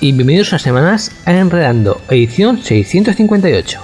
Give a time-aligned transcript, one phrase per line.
[0.00, 3.82] Y bienvenidos a Semanas a Enredando, edición 658.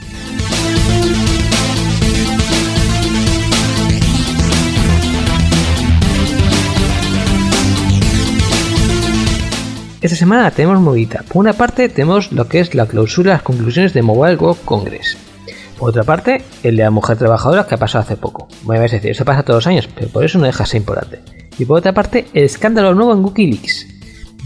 [10.00, 11.22] Esta semana tenemos movida.
[11.28, 15.18] Por una parte tenemos lo que es la clausura las conclusiones de Mobile World Congress.
[15.78, 18.48] Por otra parte, el de la mujer trabajadora que ha pasado hace poco.
[18.62, 20.80] Voy a decir, eso pasa todos los años, pero por eso no deja de ser
[20.80, 21.20] importante.
[21.58, 23.95] Y por otra parte, el escándalo nuevo en Wikileaks.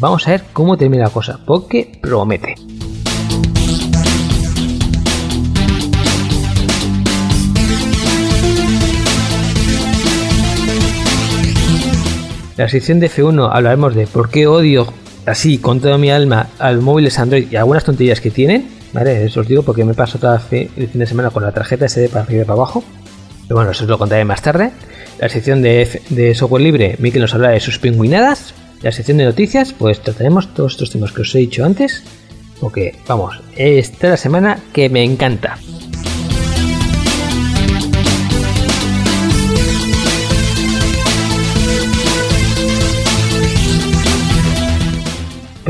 [0.00, 2.54] Vamos a ver cómo termina la cosa, porque promete.
[12.56, 14.86] La sección de F1 hablaremos de por qué odio
[15.26, 18.70] así con toda mi alma al móviles Android y algunas tonterías que tienen.
[18.94, 19.26] ¿Vale?
[19.26, 22.08] Eso os digo porque me paso todo el fin de semana con la tarjeta SD
[22.08, 22.82] para arriba y para abajo.
[23.42, 24.72] Pero bueno, eso os lo contaré más tarde.
[25.18, 29.24] La sección de, de software libre, Mikel nos habla de sus pingüinadas la sección de
[29.24, 32.02] noticias, pues trataremos todos estos temas que os he dicho antes.
[32.60, 35.58] Porque, vamos, esta es la semana que me encanta.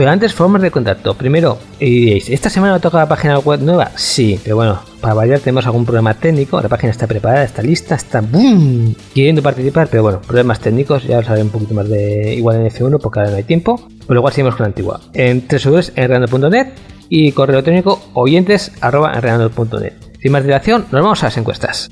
[0.09, 1.15] Antes, formas de contacto.
[1.15, 3.91] Primero, diréis, ¿esta semana toca la página web nueva?
[3.97, 6.61] Sí, pero bueno, para variar tenemos algún problema técnico.
[6.61, 11.05] La página está preparada, está lista, está boom, queriendo participar, pero bueno, problemas técnicos.
[11.05, 13.89] Ya os hablaré un poquito más de igual en F1 porque ahora no hay tiempo.
[14.07, 15.01] Pero igual seguimos con la antigua.
[15.15, 16.69] En www.enredando.net
[17.09, 19.93] y correo electrónico oyentes.enredando.net.
[20.21, 21.91] Sin más dilación, nos vamos a las encuestas.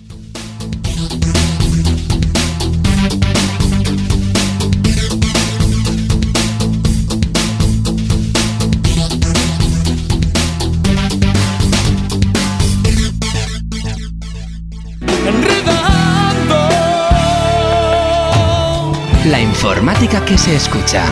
[19.58, 21.04] Informática que se escucha.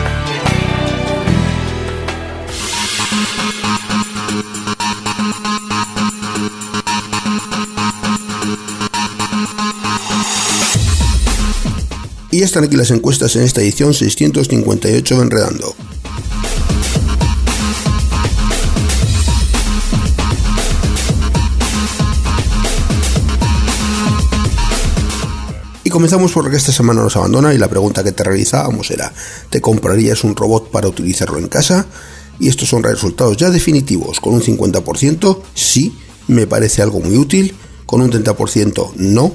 [12.31, 15.75] Y están aquí las encuestas en esta edición 658 de Enredando.
[25.97, 29.11] Comenzamos por lo que esta semana nos abandona y la pregunta que te realizábamos era,
[29.49, 31.87] ¿te comprarías un robot para utilizarlo en casa?
[32.39, 35.97] Y estos son resultados ya definitivos, con un 50% sí,
[36.27, 37.55] me parece algo muy útil,
[37.87, 39.31] con un 30% no,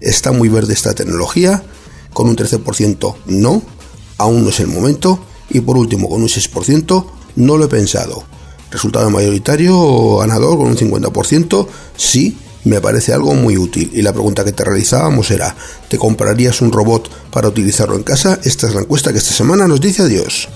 [0.00, 1.64] está muy verde esta tecnología,
[2.12, 3.62] con un 13% no,
[4.18, 5.18] aún no es el momento,
[5.50, 7.04] y por último con un 6%
[7.34, 8.22] no lo he pensado.
[8.70, 11.66] Resultado mayoritario ganador con un 50%,
[11.96, 13.90] sí, me parece algo muy útil.
[13.94, 15.54] Y la pregunta que te realizábamos era,
[15.88, 18.40] ¿te comprarías un robot para utilizarlo en casa?
[18.42, 20.48] Esta es la encuesta que esta semana nos dice adiós.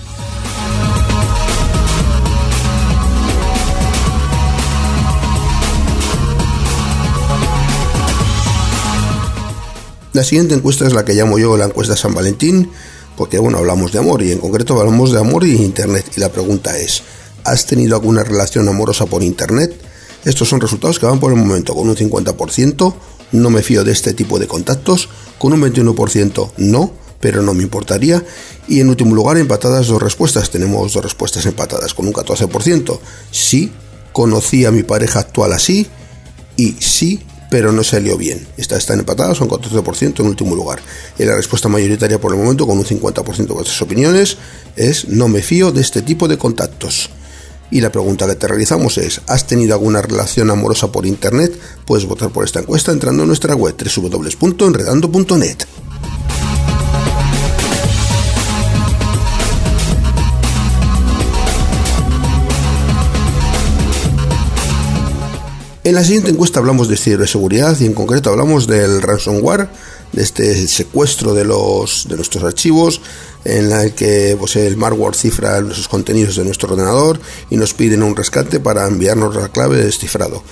[10.13, 12.69] La siguiente encuesta es la que llamo yo la encuesta San Valentín,
[13.15, 16.11] porque bueno, hablamos de amor y en concreto hablamos de amor y Internet.
[16.17, 17.03] Y la pregunta es,
[17.45, 19.90] ¿has tenido alguna relación amorosa por Internet?
[20.25, 22.93] Estos son resultados que van por el momento con un 50%,
[23.31, 27.63] no me fío de este tipo de contactos, con un 21% no, pero no me
[27.63, 28.23] importaría.
[28.67, 30.49] Y en último lugar, empatadas dos respuestas.
[30.49, 32.99] Tenemos dos respuestas empatadas con un 14%.
[33.31, 33.71] Sí,
[34.11, 35.87] conocí a mi pareja actual así
[36.57, 38.45] y sí, pero no salió bien.
[38.57, 40.79] Estas están empatadas, son 14% en último lugar.
[41.17, 44.37] Y la respuesta mayoritaria por el momento, con un 50% de vuestras opiniones,
[44.75, 47.09] es no me fío de este tipo de contactos.
[47.71, 51.57] Y la pregunta que te realizamos es, ¿has tenido alguna relación amorosa por internet?
[51.85, 55.65] Puedes votar por esta encuesta entrando en nuestra web www.enredando.net.
[65.83, 69.67] En la siguiente encuesta hablamos de ciberseguridad y en concreto hablamos del ransomware,
[70.11, 73.01] de este secuestro de, los, de nuestros archivos,
[73.45, 78.03] en el que pues, el malware cifra los contenidos de nuestro ordenador y nos piden
[78.03, 80.43] un rescate para enviarnos la clave de descifrado.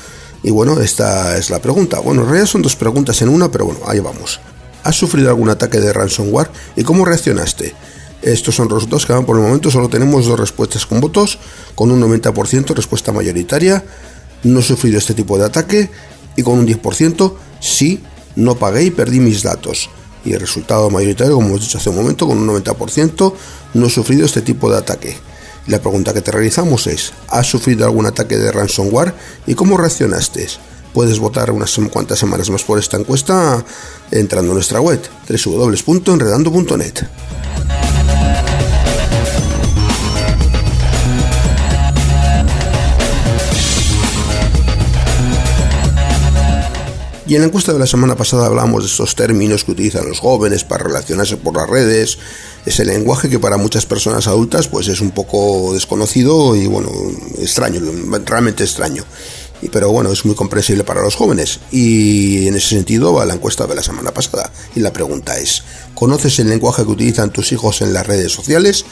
[0.41, 1.99] Y bueno, esta es la pregunta.
[1.99, 4.39] Bueno, en realidad son dos preguntas en una, pero bueno, ahí vamos.
[4.83, 7.75] ¿Has sufrido algún ataque de ransomware y cómo reaccionaste?
[8.21, 9.69] Estos son los resultados que van por el momento.
[9.69, 11.39] Solo tenemos dos respuestas con votos,
[11.75, 13.83] con un 90% respuesta mayoritaria
[14.43, 15.89] no he sufrido este tipo de ataque
[16.35, 18.01] y con un 10% sí,
[18.35, 19.89] no pagué y perdí mis datos.
[20.29, 23.33] Y el resultado mayoritario, como hemos dicho hace un momento, con un 90%
[23.73, 25.17] no he sufrido este tipo de ataque.
[25.65, 29.15] La pregunta que te realizamos es, ¿has sufrido algún ataque de ransomware
[29.47, 30.47] y cómo reaccionaste?
[30.93, 33.65] Puedes votar unas cuantas semanas más por esta encuesta
[34.11, 36.93] entrando a nuestra web www.enredando.net.
[47.29, 50.19] Y en la encuesta de la semana pasada hablamos de estos términos que utilizan los
[50.19, 52.17] jóvenes para relacionarse por las redes,
[52.65, 56.89] ese lenguaje que para muchas personas adultas pues es un poco desconocido y bueno,
[57.37, 57.81] extraño,
[58.25, 59.03] realmente extraño.
[59.71, 61.59] Pero bueno, es muy comprensible para los jóvenes.
[61.71, 64.51] Y en ese sentido va la encuesta de la semana pasada.
[64.75, 65.61] Y la pregunta es,
[65.93, 68.85] ¿conoces el lenguaje que utilizan tus hijos en las redes sociales?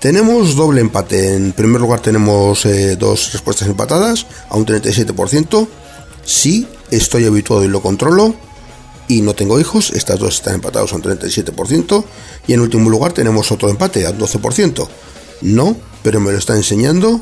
[0.00, 1.34] Tenemos doble empate.
[1.34, 5.66] En primer lugar tenemos eh, dos respuestas empatadas a un 37%.
[6.24, 8.34] Sí, estoy habituado y lo controlo
[9.08, 12.04] y no tengo hijos, estas dos están empatados a un 37%,
[12.46, 14.88] y en último lugar tenemos otro empate a 12%.
[15.42, 17.20] No, pero me lo está enseñando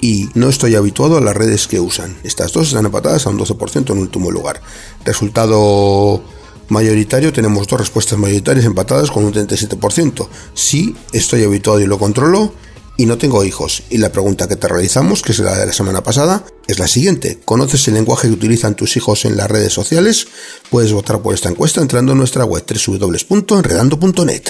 [0.00, 2.16] y no estoy habituado a las redes que usan.
[2.24, 4.60] Estas dos están empatadas a un 12% en último lugar.
[5.04, 6.22] Resultado
[6.68, 10.28] mayoritario, tenemos dos respuestas mayoritarias empatadas con un 37%.
[10.54, 12.52] Sí, estoy habituado y lo controlo
[13.00, 13.84] y no tengo hijos.
[13.88, 16.86] Y la pregunta que te realizamos, que es la de la semana pasada, es la
[16.86, 17.38] siguiente.
[17.46, 20.26] ¿Conoces el lenguaje que utilizan tus hijos en las redes sociales?
[20.68, 24.42] Puedes votar por esta encuesta entrando en nuestra web www.enredando.net.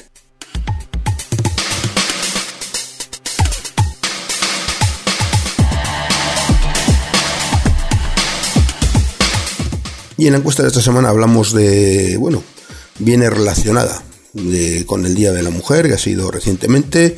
[10.16, 12.42] Y en la encuesta de esta semana hablamos de, bueno,
[12.98, 14.02] viene relacionada
[14.86, 17.16] con el Día de la Mujer, que ha sido recientemente,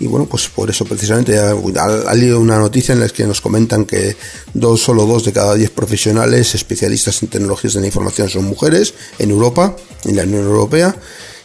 [0.00, 3.84] y bueno, pues por eso precisamente ha, ha, una noticia en la que nos comentan
[3.84, 4.16] que
[4.52, 8.94] dos, solo dos de cada diez profesionales especialistas en tecnologías de la información son mujeres
[9.18, 10.96] en Europa, en la Unión Europea.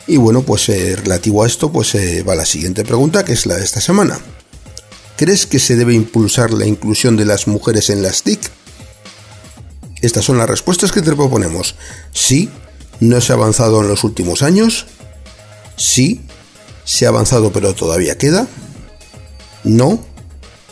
[0.08, 3.46] Y bueno, pues eh, relativo a esto, pues eh, va la siguiente pregunta, que es
[3.46, 4.20] la de esta semana.
[5.16, 8.40] ¿Crees que se debe impulsar la inclusión de las mujeres en las TIC?
[10.02, 11.76] Estas son las respuestas que te proponemos.
[12.14, 12.50] Sí,
[13.00, 14.88] no se ha avanzado en los últimos años.
[15.76, 16.22] Sí,
[16.90, 18.48] ¿Se ha avanzado pero todavía queda?
[19.64, 20.04] ¿No?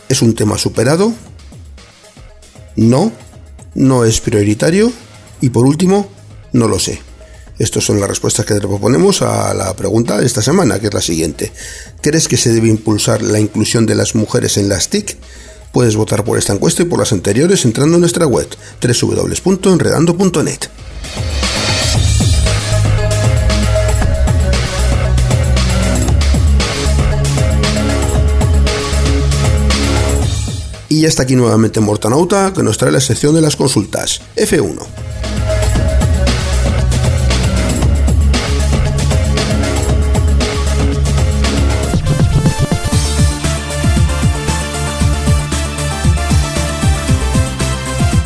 [0.09, 1.13] ¿Es un tema superado?
[2.75, 3.11] ¿No?
[3.75, 4.91] ¿No es prioritario?
[5.41, 6.09] Y por último,
[6.53, 6.99] no lo sé.
[7.59, 10.93] Estas son las respuestas que te proponemos a la pregunta de esta semana, que es
[10.95, 11.51] la siguiente.
[12.01, 15.15] ¿Crees que se debe impulsar la inclusión de las mujeres en las TIC?
[15.71, 18.47] Puedes votar por esta encuesta y por las anteriores entrando en nuestra web
[18.81, 20.61] www.enredando.net.
[30.89, 34.21] Y ya está aquí nuevamente Mortanauta, que nos trae la sección de las consultas.
[34.35, 34.87] F1.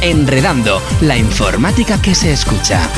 [0.01, 2.89] Enredando, la informática que se escucha.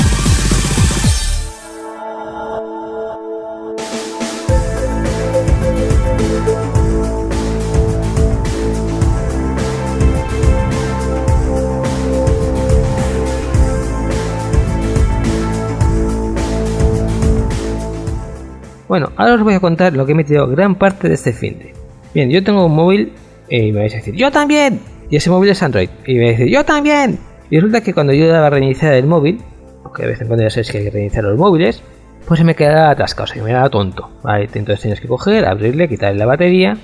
[18.94, 21.58] Bueno, ahora os voy a contar lo que he metido gran parte de este fin
[21.58, 21.74] de.
[22.14, 23.12] Bien, yo tengo un móvil
[23.48, 24.78] y me vais a decir, ¡Yo también!
[25.10, 25.88] Y ese móvil es Android.
[26.06, 27.18] Y me dice, ¡Yo también!
[27.50, 29.42] Y resulta que cuando yo daba a reiniciar el móvil,
[29.82, 31.82] porque de vez en cuando ya sabéis que hay que reiniciar los móviles,
[32.24, 34.12] pues se me quedaba atascado, que me quedaba tonto.
[34.22, 34.44] ¿vale?
[34.44, 36.76] Entonces tienes que coger, abrirle, quitarle la batería,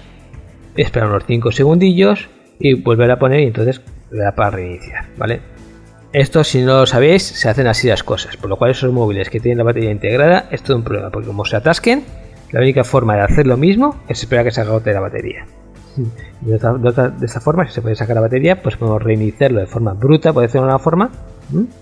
[0.74, 5.42] esperar unos 5 segundillos y volver a poner y entonces le da para reiniciar, ¿vale?
[6.12, 9.30] Esto, si no lo sabéis, se hacen así las cosas, por lo cual esos móviles
[9.30, 12.04] que tienen la batería integrada es todo un problema, porque como se atasquen,
[12.50, 15.46] la única forma de hacer lo mismo es esperar que se agote la batería.
[16.40, 20.32] De, esta forma, si se puede sacar la batería, pues podemos reiniciarlo de forma bruta,
[20.32, 21.10] por decirlo de una forma,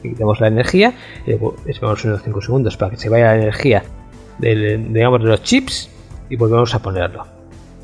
[0.02, 0.92] y quitamos la energía,
[1.26, 1.32] y
[1.66, 3.82] esperamos unos 5 segundos para que se vaya la energía
[4.38, 5.90] digamos, de los chips
[6.28, 7.26] y volvemos a ponerlo.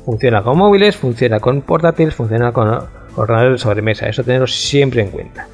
[0.05, 5.09] Funciona con móviles, funciona con portátiles, funciona con ordenadores de sobremesa, eso tenerlo siempre en
[5.09, 5.47] cuenta.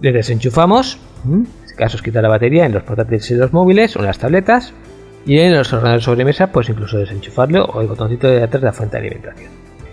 [0.00, 3.96] Le desenchufamos, en este caso es quitar la batería en los portátiles y los móviles
[3.96, 4.72] o en las tabletas,
[5.26, 8.66] y en los ordenadores de sobremesa, pues incluso desenchufarlo o el botoncito de atrás de
[8.66, 9.50] la fuente de alimentación.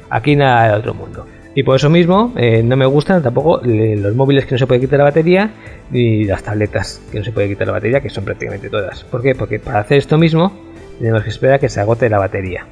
[0.09, 1.25] Aquí nada de otro mundo.
[1.55, 4.67] Y por eso mismo eh, no me gustan tampoco le- los móviles que no se
[4.67, 5.51] puede quitar la batería
[5.89, 9.03] ni las tabletas que no se puede quitar la batería, que son prácticamente todas.
[9.05, 9.35] ¿Por qué?
[9.35, 10.51] Porque para hacer esto mismo
[10.99, 12.65] tenemos que esperar a que se agote la batería.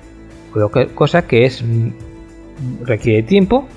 [0.95, 1.89] Cosa que es mm,
[2.85, 3.67] requiere tiempo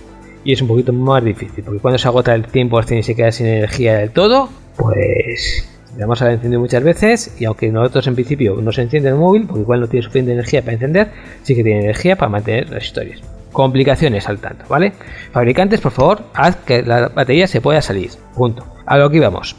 [0.46, 1.64] y es un poquito más difícil.
[1.64, 6.02] Porque cuando se agota el tiempo y se queda sin energía del todo, pues le
[6.02, 9.46] vamos a encender muchas veces y aunque nosotros en principio no se enciende el móvil,
[9.46, 11.10] porque igual no tiene suficiente energía para encender,
[11.42, 13.20] sí que tiene energía para mantener las historias.
[13.50, 14.92] Complicaciones al tanto, ¿vale?
[15.32, 18.10] Fabricantes, por favor, haz que la batería se pueda salir.
[18.34, 18.64] Punto.
[18.86, 19.56] A lo que íbamos.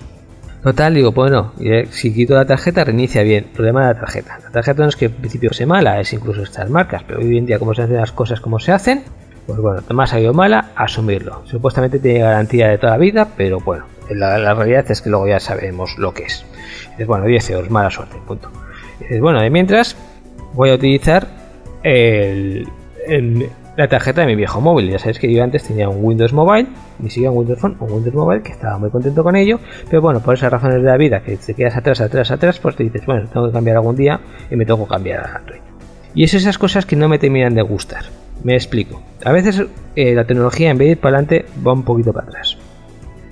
[0.64, 3.48] Total, digo, bueno, eh, si quito la tarjeta, reinicia bien.
[3.54, 4.40] Problema de la tarjeta.
[4.44, 7.38] La tarjeta no es que en principio sea mala, es incluso estas marcas, pero hoy
[7.38, 9.04] en día, como se hacen las cosas como se hacen,
[9.48, 11.42] pues bueno, me ha salido mala, asumirlo.
[11.46, 15.40] Supuestamente tiene garantía de toda la vida, pero bueno, la, realidad es que luego ya
[15.40, 16.46] sabemos lo que es.
[16.92, 18.52] Dices, bueno, 10 euros, mala suerte, punto.
[19.00, 19.96] Dices, bueno, de mientras
[20.54, 21.28] voy a utilizar
[23.78, 24.90] la tarjeta de mi viejo móvil.
[24.90, 26.68] Ya sabéis que yo antes tenía un Windows Mobile,
[27.00, 30.02] ni siquiera un Windows Phone, un Windows Mobile, que estaba muy contento con ello, pero
[30.02, 32.84] bueno, por esas razones de la vida, que te quedas atrás, atrás, atrás, pues te
[32.84, 34.20] dices, bueno, tengo que cambiar algún día
[34.52, 35.62] y me tengo que cambiar a Android.
[36.14, 38.04] Y es esas cosas que no me terminan de gustar.
[38.48, 39.02] Me explico.
[39.26, 39.62] A veces
[39.98, 42.58] eh, la tecnología en vez de ir para adelante va un poquito para atrás.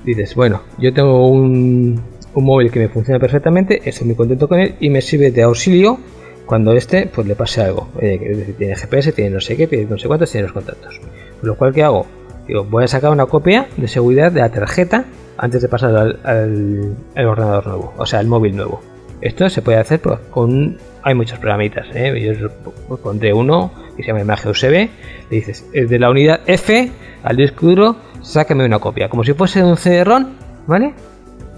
[0.03, 2.01] Dices, bueno, yo tengo un,
[2.33, 5.43] un móvil que me funciona perfectamente, estoy muy contento con él y me sirve de
[5.43, 5.97] auxilio
[6.45, 7.87] cuando este pues le pase algo.
[8.01, 10.99] Eh, tiene GPS, tiene no sé qué, tiene no sé cuántos, tiene los contactos.
[11.41, 12.05] Lo cual, ¿qué hago?
[12.45, 15.05] Digo, voy a sacar una copia de seguridad de la tarjeta
[15.37, 18.81] antes de pasar al, al- ordenador nuevo, o sea, al móvil nuevo.
[19.21, 20.77] Esto se puede hacer pues, con.
[21.03, 22.35] Hay muchos programitas, ¿eh?
[22.37, 22.49] Yo
[22.97, 24.71] pondré uno que se llama imagen USB.
[24.71, 24.89] Le
[25.29, 26.91] dices, "Eh, de la unidad F
[27.23, 30.25] al disco duro, sácame una copia, como si fuese un CD-ROM,
[30.67, 30.93] ¿vale?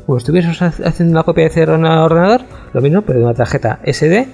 [0.06, 2.42] Como estuvieses ha- haciendo una copia de CD-ROM al ordenador,
[2.74, 4.28] lo mismo, pero de una tarjeta SD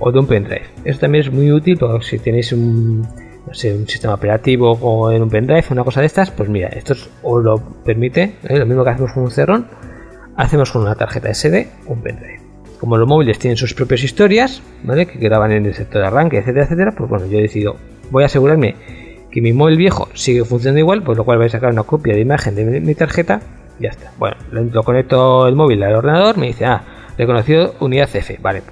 [0.00, 0.64] o de un pendrive.
[0.84, 5.10] Eso también es muy útil porque si tenéis un, no sé, un sistema operativo o
[5.12, 7.10] en un pendrive, una cosa de estas, pues mira, esto os-
[7.44, 8.56] lo permite, ¿eh?
[8.58, 9.64] lo mismo que hacemos con un CD-ROM,
[10.36, 12.40] hacemos con una tarjeta SD un pendrive.
[12.82, 15.06] Como los móviles tienen sus propias historias, ¿vale?
[15.06, 17.76] Que graban en el sector de arranque, etcétera, etcétera, pues bueno, yo he decidido,
[18.10, 18.74] voy a asegurarme
[19.30, 22.12] que mi móvil viejo sigue funcionando igual, por lo cual voy a sacar una copia
[22.12, 23.40] de imagen de mi, tarjeta
[23.78, 24.10] y ya está.
[24.18, 26.82] Bueno, lo, conecto el móvil al ordenador, me dice, ah,
[27.16, 28.64] reconocido unidad F, vale,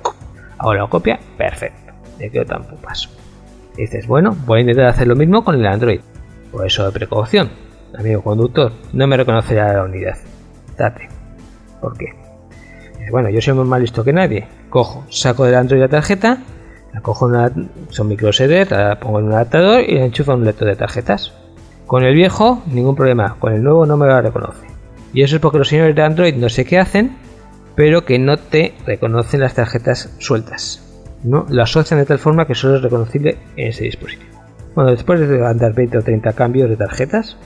[0.59, 3.11] hago la copia, perfecto, me quedo tan paso.
[3.77, 6.01] Dices, bueno, voy a intentar hacer lo mismo con el Android.
[6.51, 7.49] Por eso de precaución,
[7.97, 10.17] amigo conductor, no me reconocerá la unidad.
[10.77, 11.09] Date.
[11.81, 12.20] ¿Por qué?
[13.11, 14.47] Bueno, yo soy más listo que nadie.
[14.69, 16.39] Cojo, saco del Android la tarjeta,
[16.93, 17.53] la cojo en una,
[17.91, 20.77] son micro SD, la pongo en un adaptador y la enchufo en un lector de
[20.77, 21.33] tarjetas.
[21.87, 23.37] Con el viejo, ningún problema.
[23.39, 24.67] Con el nuevo no me la reconoce.
[25.13, 27.17] Y eso es porque los señores de Android no sé qué hacen,
[27.75, 30.87] pero que no te reconocen las tarjetas sueltas.
[31.25, 31.47] ¿no?
[31.49, 34.31] Lo asocian de tal forma que solo es reconocible en ese dispositivo.
[34.75, 37.37] Bueno, después de andar 20 o 30 cambios de tarjetas,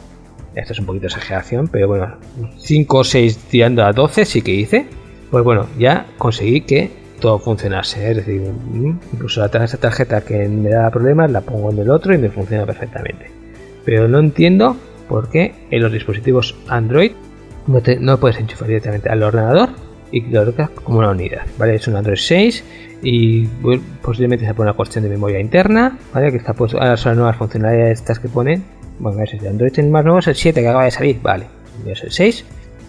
[0.54, 2.16] esto es un poquito exageración, pero bueno,
[2.58, 4.86] 5 o 6 tirando a 12 sí que hice,
[5.34, 8.08] pues bueno, ya conseguí que todo funcionase.
[8.08, 12.14] Es decir, mm, incluso esa tarjeta que me da problemas la pongo en el otro
[12.14, 13.32] y me funciona perfectamente.
[13.84, 14.76] Pero no entiendo
[15.08, 17.10] por qué en los dispositivos Android
[17.66, 19.70] no, te, no puedes enchufar directamente al ordenador
[20.12, 21.42] y lo como una unidad.
[21.58, 21.74] ¿vale?
[21.74, 22.64] Es un Android 6
[23.02, 23.48] y
[24.02, 26.30] posiblemente se pone una cuestión de memoria interna, ¿vale?
[26.30, 28.62] Que está puesto ahora las nuevas funcionalidades estas que ponen.
[29.00, 31.46] Bueno, ese de Android el más nuevo es el 7 que acaba de salir, vale.
[31.84, 32.44] Es el 6,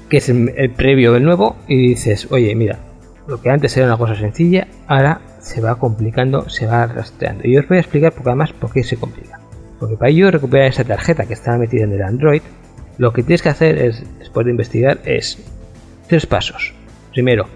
[0.09, 2.79] que es el, previo del nuevo, y dices, oye, mira,
[3.27, 7.47] lo que antes era una cosa sencilla, ahora se va complicando, se va rastreando.
[7.47, 9.39] Y os voy a explicar porque además por qué se complica.
[9.79, 12.41] Porque para ello recuperar esa tarjeta que estaba metida en el Android,
[12.97, 15.37] lo que tienes que hacer es, después de investigar, es
[16.07, 16.73] tres pasos.
[17.11, 17.47] Primero,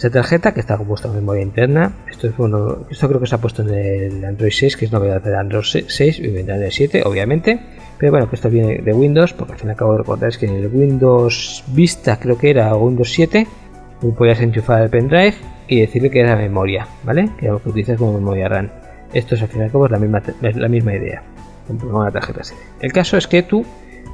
[0.00, 3.34] esa tarjeta que está compuesta en memoria interna, esto, es, bueno, esto creo que se
[3.34, 6.62] ha puesto en el Android 6, que es novedad del Android 6 y vendrá en
[6.62, 7.60] el 7, obviamente.
[7.98, 10.46] Pero bueno, que esto viene de Windows, porque al fin acabo de recordar es que
[10.46, 13.46] en el Windows Vista, creo que era, Windows 7,
[14.16, 15.34] podías enchufar el pendrive
[15.68, 17.28] y decirle que era memoria, ¿vale?
[17.38, 18.70] Que lo que utilizas como memoria RAM.
[19.12, 21.22] Esto es al fin y al cabo la misma, la misma idea,
[21.66, 22.40] con una tarjeta.
[22.80, 23.66] El caso es que tú,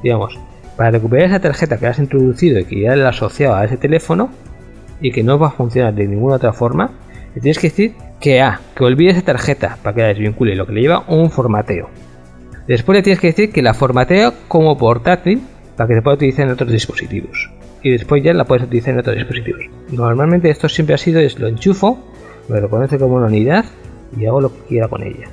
[0.03, 0.37] digamos,
[0.75, 4.31] para recuperar esa tarjeta que has introducido y que ya la asociado a ese teléfono,
[5.01, 6.91] y que no va a funcionar de ninguna otra forma,
[7.35, 10.65] le tienes que decir que A, que olvide esa tarjeta para que la desvincule, lo
[10.65, 11.89] que le lleva un formateo.
[12.67, 15.41] Después le tienes que decir que la formateo como portátil
[15.75, 17.51] para que se pueda utilizar en otros dispositivos.
[17.83, 19.65] Y después ya la puedes utilizar en otros dispositivos.
[19.91, 21.99] Normalmente esto siempre ha sido es lo enchufo,
[22.49, 23.65] me lo conoce como una unidad
[24.17, 25.29] y hago lo que quiera con ella.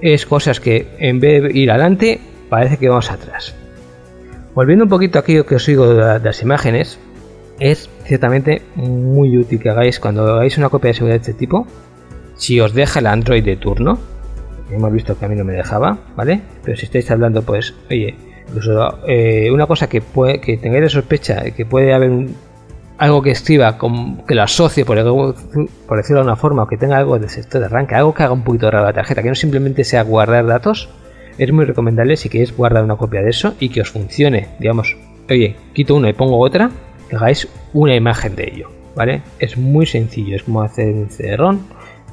[0.00, 2.20] Es cosas que en vez de ir adelante
[2.50, 3.54] parece que vamos atrás.
[4.54, 6.98] Volviendo un poquito a aquello que os digo de las imágenes,
[7.60, 11.66] es ciertamente muy útil que hagáis cuando hagáis una copia de seguridad de este tipo.
[12.36, 13.98] Si os deja el Android de turno,
[14.70, 16.42] hemos visto que a mí no me dejaba, ¿vale?
[16.62, 18.14] Pero si estáis hablando, pues, oye,
[18.48, 22.28] incluso eh, una cosa que puede, que tengáis de sospecha, que puede haber
[22.98, 23.78] algo que escriba,
[24.26, 27.60] que lo asocie, por, por, decirlo de una forma, o que tenga algo de sector
[27.60, 30.46] de arranque, algo que haga un poquito raro la tarjeta, que no simplemente sea guardar
[30.46, 30.88] datos,
[31.38, 34.96] es muy recomendable si queréis guardar una copia de eso y que os funcione, digamos,
[35.28, 36.70] oye, quito una y pongo otra,
[37.08, 39.22] que hagáis una imagen de ello, ¿vale?
[39.38, 41.60] Es muy sencillo, es como hacer un CD-ROM,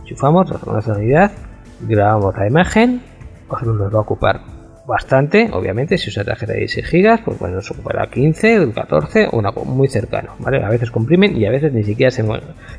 [0.02, 1.32] enchufamos, hacemos la unidad,
[1.82, 3.02] grabamos la imagen,
[3.48, 4.42] pues nos va a ocupar
[4.86, 9.38] bastante, obviamente, si usa tarjeta de 16 GB, pues bueno, nos ocupará 15, 14 o
[9.38, 10.64] una muy cercano, ¿vale?
[10.64, 12.24] A veces comprimen y a veces ni siquiera se,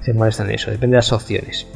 [0.01, 1.67] se molestan en eso, depende de las opciones.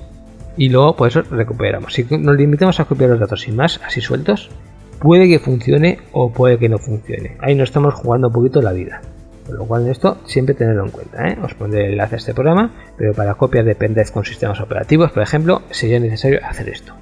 [0.57, 1.95] Y luego, pues recuperamos.
[1.95, 4.51] Si nos limitamos a copiar los datos sin más, así sueltos,
[4.99, 7.37] puede que funcione o puede que no funcione.
[7.41, 9.01] Ahí nos estamos jugando un poquito la vida.
[9.49, 11.27] Con lo cual esto siempre tenerlo en cuenta.
[11.27, 11.39] ¿eh?
[11.43, 15.11] Os pondré el enlace a este programa, pero para copias de pendrive con sistemas operativos,
[15.11, 16.93] por ejemplo, sería necesario hacer esto.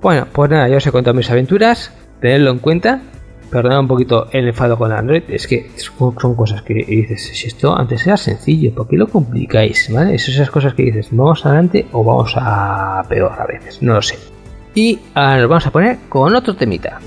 [0.00, 3.02] Bueno, pues nada, ya os he contado mis aventuras, tenerlo en cuenta.
[3.50, 7.76] Perdonad un poquito el enfado con Android, es que son cosas que dices, si esto
[7.76, 9.92] antes era sencillo, ¿por qué lo complicáis?
[9.92, 10.14] ¿Vale?
[10.14, 14.02] Es esas cosas que dices, vamos adelante o vamos a peor a veces, no lo
[14.02, 14.18] sé.
[14.74, 16.98] Y nos vamos a poner con otro temita.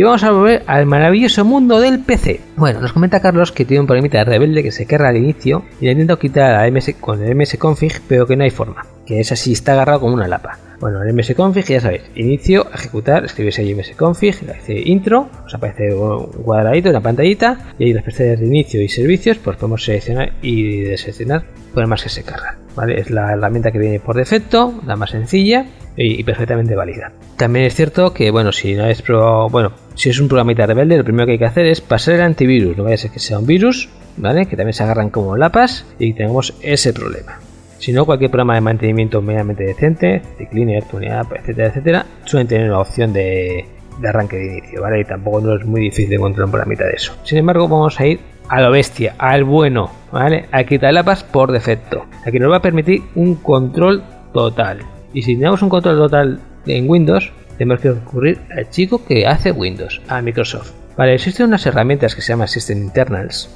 [0.00, 2.40] Y vamos a volver al maravilloso mundo del PC.
[2.56, 5.62] Bueno, nos comenta Carlos que tiene un problemita de rebelde que se querra al inicio
[5.78, 8.86] y le intenta quitar a MS con el msconfig, pero que no hay forma.
[9.04, 10.58] Que es así, está agarrado como una lapa.
[10.80, 15.94] Bueno, el msconfig ya sabéis, inicio, ejecutar, escribís ahí msconfig, le dice intro, os aparece
[15.94, 20.32] un cuadradito, una pantallita, y ahí las pestañas de inicio y servicios, pues podemos seleccionar
[20.40, 21.44] y deseleccionar
[21.86, 22.58] más que se carga.
[22.74, 23.00] ¿vale?
[23.00, 25.66] Es la herramienta que viene por defecto, la más sencilla
[25.96, 27.12] y, perfectamente válida.
[27.36, 30.96] También es cierto que, bueno, si no es probado, bueno, si es un programita rebelde,
[30.96, 32.76] lo primero que hay que hacer es pasar el antivirus.
[32.76, 34.46] No vaya a ser que sea un virus, ¿vale?
[34.46, 37.38] Que también se agarran como lapas y tenemos ese problema.
[37.80, 42.68] Si no, cualquier programa de mantenimiento medianamente decente, de cleaner, tunear, etcétera, etcétera, suelen tener
[42.68, 43.64] una opción de,
[44.06, 45.00] arranque de inicio, ¿vale?
[45.00, 47.16] Y tampoco no es muy difícil encontrar un programita de eso.
[47.24, 50.44] Sin embargo, vamos a ir a lo bestia, al bueno, ¿vale?
[50.52, 52.04] A quitar lapas por defecto.
[52.26, 54.80] Aquí nos va a permitir un control total.
[55.14, 59.52] Y si tenemos un control total en Windows, tenemos que recurrir al chico que hace
[59.52, 60.72] Windows, a Microsoft.
[60.98, 63.48] Vale, existen unas herramientas que se llaman System Internals.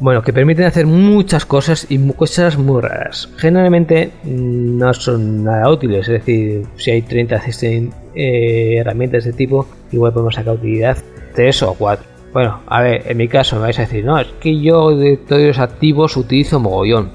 [0.00, 3.28] Bueno, que permiten hacer muchas cosas y cosas muy raras.
[3.36, 9.32] Generalmente mm, no son nada útiles, es decir, si hay 30 system, eh, herramientas de
[9.32, 10.98] tipo, igual podemos sacar utilidad
[11.34, 12.06] 3 o 4.
[12.32, 15.16] Bueno, a ver, en mi caso me vais a decir, no, es que yo de
[15.16, 17.10] todos los activos utilizo mogollón.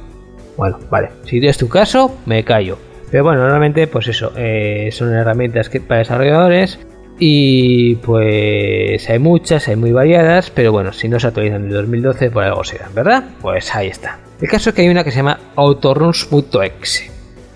[0.58, 2.78] Bueno, vale, si es tu caso, me callo.
[3.10, 6.80] Pero bueno, normalmente, pues eso, eh, son herramientas que, para desarrolladores
[7.20, 12.32] y pues hay muchas, hay muy variadas, pero bueno, si no se actualizan de 2012,
[12.32, 13.24] por algo serán, ¿verdad?
[13.42, 14.20] Pues ahí está.
[14.42, 17.12] El caso es que hay una que se llama autoruns.exe.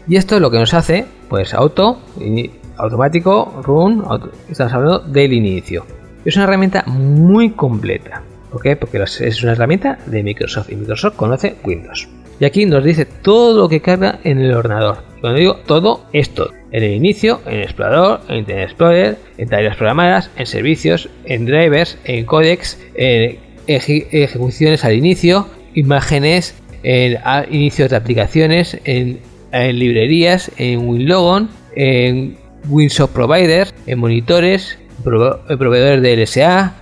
[0.08, 2.00] Y esto es lo que nos hace, pues auto,
[2.78, 4.04] automático, run,
[4.50, 5.86] estamos hablando del inicio.
[6.24, 8.22] Es una herramienta muy completa.
[8.52, 8.76] ¿Por qué?
[8.76, 12.08] Porque es una herramienta de Microsoft y Microsoft conoce Windows.
[12.40, 15.00] Y aquí nos dice todo lo que carga en el ordenador.
[15.20, 16.52] Cuando digo todo, es todo.
[16.72, 21.98] En el inicio, en explorador, en Internet Explorer, en tareas programadas, en servicios, en drivers,
[22.04, 27.18] en codecs, en ejecuciones al inicio, imágenes, en
[27.52, 29.20] inicio de aplicaciones, en,
[29.52, 36.76] librerías, en WinLogon, en Winsoft Provider, en monitores, proveedores de LSA,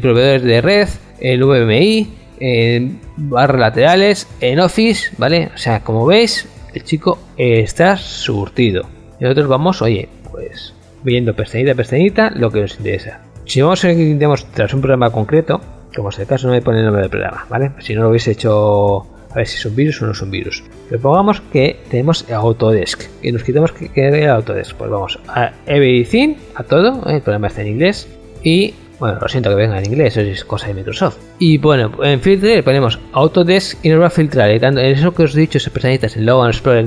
[0.00, 0.88] proveedores de red,
[1.20, 2.08] el VMI,
[2.40, 5.50] en barras laterales, en Office, ¿vale?
[5.54, 8.93] O sea, como veis, el chico está surtido.
[9.24, 13.20] Nosotros vamos, oye, pues viendo pestañita a pestañita lo que nos interesa.
[13.46, 15.62] Si vamos a intentamos tras un programa concreto,
[15.96, 17.72] como es el caso, no me pone el nombre del programa, ¿vale?
[17.78, 18.98] Si no lo hubiese hecho,
[19.30, 20.62] a ver si es un virus o no es un virus.
[20.90, 24.76] Pero pongamos que tenemos Autodesk y nos quitamos que quede Autodesk.
[24.76, 27.16] Pues vamos a Everything, a todo, ¿eh?
[27.16, 28.06] el programa está en inglés.
[28.42, 31.18] Y bueno, lo siento que venga en inglés, eso es cosa de Microsoft.
[31.38, 34.54] Y bueno, en filtre ponemos Autodesk y nos va a filtrar.
[34.54, 36.84] Y tanto, en eso que os he dicho, esas pestañitas, el Logan Explorer,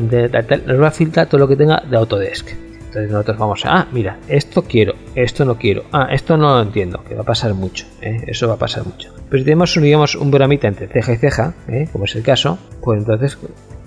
[0.65, 2.49] nos va a filtrar todo lo que tenga de Autodesk.
[2.87, 6.61] Entonces nosotros vamos a, ah, mira, esto quiero, esto no quiero, ah, esto no lo
[6.61, 8.23] entiendo, que va a pasar mucho, ¿eh?
[8.27, 9.13] eso va a pasar mucho.
[9.29, 11.89] Pero si tenemos, digamos, un programita entre ceja y ceja, ¿eh?
[11.91, 13.37] como es el caso, pues entonces,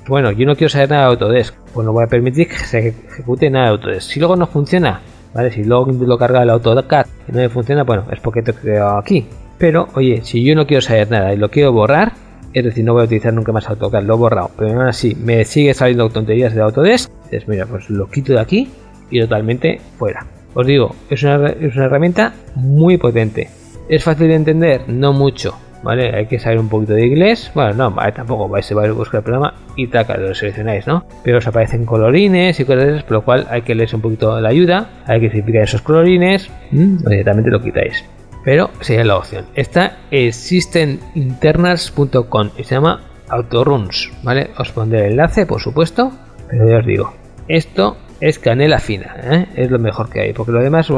[0.07, 2.89] bueno, yo no quiero saber nada de Autodesk, pues no voy a permitir que se
[2.89, 4.11] ejecute nada de Autodesk.
[4.11, 5.01] Si luego no funciona,
[5.35, 5.51] ¿vale?
[5.51, 8.99] Si luego lo carga el AutoCAD y no me funciona, bueno, es porque te creado
[8.99, 9.27] aquí.
[9.59, 12.13] Pero, oye, si yo no quiero saber nada y lo quiero borrar,
[12.53, 15.15] es decir, no voy a utilizar nunca más AutoCAD, lo he borrado, pero aún así
[15.15, 18.69] me sigue saliendo tonterías de Autodesk, entonces mira, pues lo quito de aquí
[19.11, 20.27] y totalmente fuera.
[20.55, 23.49] Os digo, es una, es una herramienta muy potente.
[23.89, 24.89] ¿Es fácil de entender?
[24.89, 26.15] No mucho, ¿vale?
[26.15, 27.51] Hay que saber un poquito de inglés.
[27.55, 31.05] Bueno, no, tampoco vais a buscar el programa y taca, lo seleccionáis, ¿no?
[31.23, 34.01] Pero os aparecen colorines y cosas de esas, por lo cual hay que leer un
[34.01, 38.05] poquito la ayuda, hay que simplificar esos colorines, o directamente lo quitáis.
[38.45, 39.47] Pero sería la opción.
[39.55, 44.51] Esta es systeminternals.com y se llama Autoruns, ¿vale?
[44.59, 46.11] Os pondré el enlace, por supuesto,
[46.49, 47.13] pero ya os digo,
[47.49, 49.47] esto es canela fina, ¿eh?
[49.57, 50.91] es lo mejor que hay, porque lo demás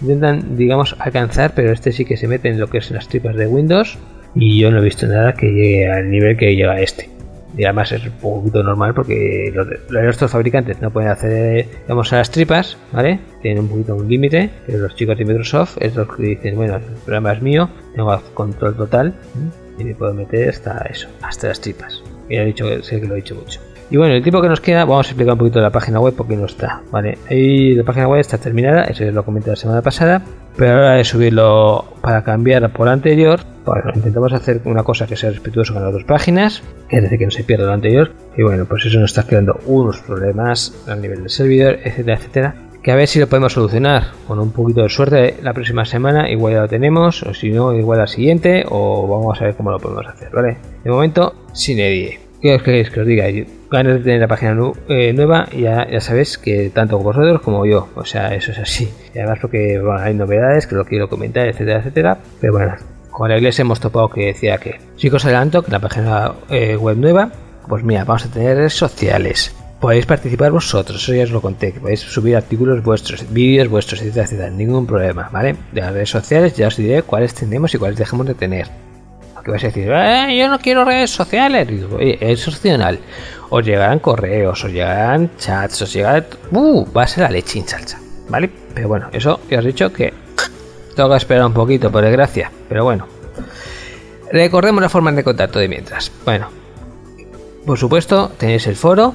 [0.00, 3.36] intentan, digamos, alcanzar, pero este sí que se mete en lo que es las tripas
[3.36, 3.98] de Windows
[4.34, 7.08] y yo no he visto nada que llegue al nivel que llega este.
[7.56, 12.18] Y además es un poquito normal porque los, los fabricantes no pueden hacer, digamos, a
[12.18, 13.18] las tripas, ¿vale?
[13.42, 16.76] Tienen un poquito un límite, pero los chicos de Microsoft es los que dicen, bueno,
[16.76, 19.14] el programa es mío, tengo control total
[19.78, 22.02] y me puedo meter hasta eso, hasta las tripas.
[22.28, 23.60] Y he dicho, sé que lo he dicho mucho.
[23.90, 26.14] Y bueno, el tiempo que nos queda, vamos a explicar un poquito la página web
[26.16, 27.18] porque no está, ¿vale?
[27.28, 30.22] Y la página web está terminada, eso lo comenté la semana pasada,
[30.60, 35.30] pero ahora de subirlo para cambiar por anterior, bueno, intentamos hacer una cosa que sea
[35.30, 38.66] respetuosa con las dos páginas, es decir, que no se pierda lo anterior, y bueno,
[38.66, 42.94] pues eso nos está creando unos problemas a nivel del servidor, etcétera, etcétera, que a
[42.94, 46.60] ver si lo podemos solucionar con un poquito de suerte la próxima semana, igual ya
[46.60, 50.06] lo tenemos, o si no, igual la siguiente, o vamos a ver cómo lo podemos
[50.08, 50.58] hacer, ¿vale?
[50.84, 52.29] De momento, sin edie.
[52.40, 53.26] ¿Qué os queréis que os diga?
[53.70, 54.56] Ganas de tener la página
[54.88, 58.88] eh, nueva ya, ya sabéis que tanto vosotros como yo, o sea, eso es así.
[59.14, 62.18] Y además porque bueno, hay novedades que lo quiero comentar, etcétera, etcétera.
[62.40, 62.76] Pero bueno,
[63.10, 66.76] con la iglesia hemos topado que decía que, si os adelanto, que la página eh,
[66.76, 67.30] web nueva,
[67.68, 69.54] pues mira, vamos a tener redes sociales.
[69.78, 74.00] Podéis participar vosotros, eso ya os lo conté, que podéis subir artículos vuestros, vídeos vuestros,
[74.00, 75.56] etcétera, etcétera, ningún problema, ¿vale?
[75.72, 78.66] De las redes sociales ya os diré cuáles tenemos y cuáles dejamos de tener
[79.42, 81.68] que vas a decir, eh, yo no quiero redes sociales.
[81.98, 82.98] es opcional.
[83.48, 86.26] Os llegarán correos, os llegarán chats, os llegarán.
[86.52, 87.98] Uh, va a ser la leche salsa,
[88.28, 88.50] ¿vale?
[88.74, 90.12] Pero bueno, eso ya os he dicho que
[91.08, 92.50] que esperar un poquito, por desgracia.
[92.68, 93.06] Pero bueno,
[94.32, 96.12] recordemos la forma de contacto de mientras.
[96.24, 96.48] Bueno,
[97.64, 99.14] por supuesto, tenéis el foro.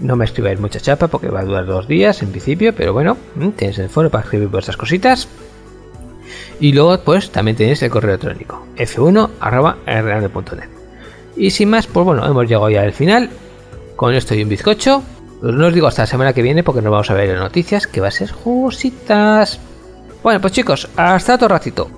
[0.00, 3.16] No me escribáis mucha chapa porque va a durar dos días en principio, pero bueno,
[3.34, 5.28] mm, tenéis el foro para escribir vuestras cositas.
[6.62, 10.68] Y luego, pues también tenéis el correo electrónico f1.rn.net.
[11.36, 13.30] Y sin más, pues bueno, hemos llegado ya al final.
[13.96, 15.02] Con esto y un bizcocho.
[15.42, 17.88] No os digo hasta la semana que viene porque nos vamos a ver en noticias
[17.88, 19.58] que va a ser jugositas.
[20.22, 21.90] Bueno, pues chicos, hasta otro ratito.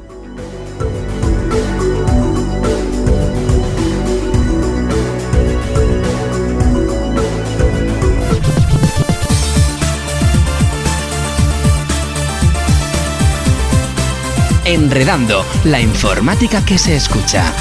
[14.66, 17.54] Enredando, la informática que se escucha.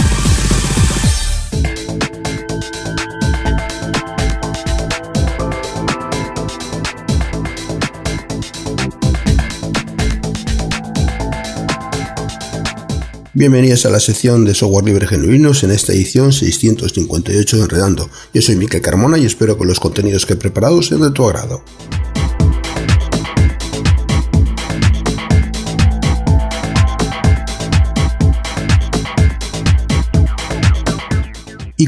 [13.34, 18.10] Bienvenidos a la sección de software libre genuinos en esta edición 658 de Enredando.
[18.34, 21.26] Yo soy Miquel Carmona y espero que los contenidos que he preparado sean de tu
[21.26, 21.66] agrado.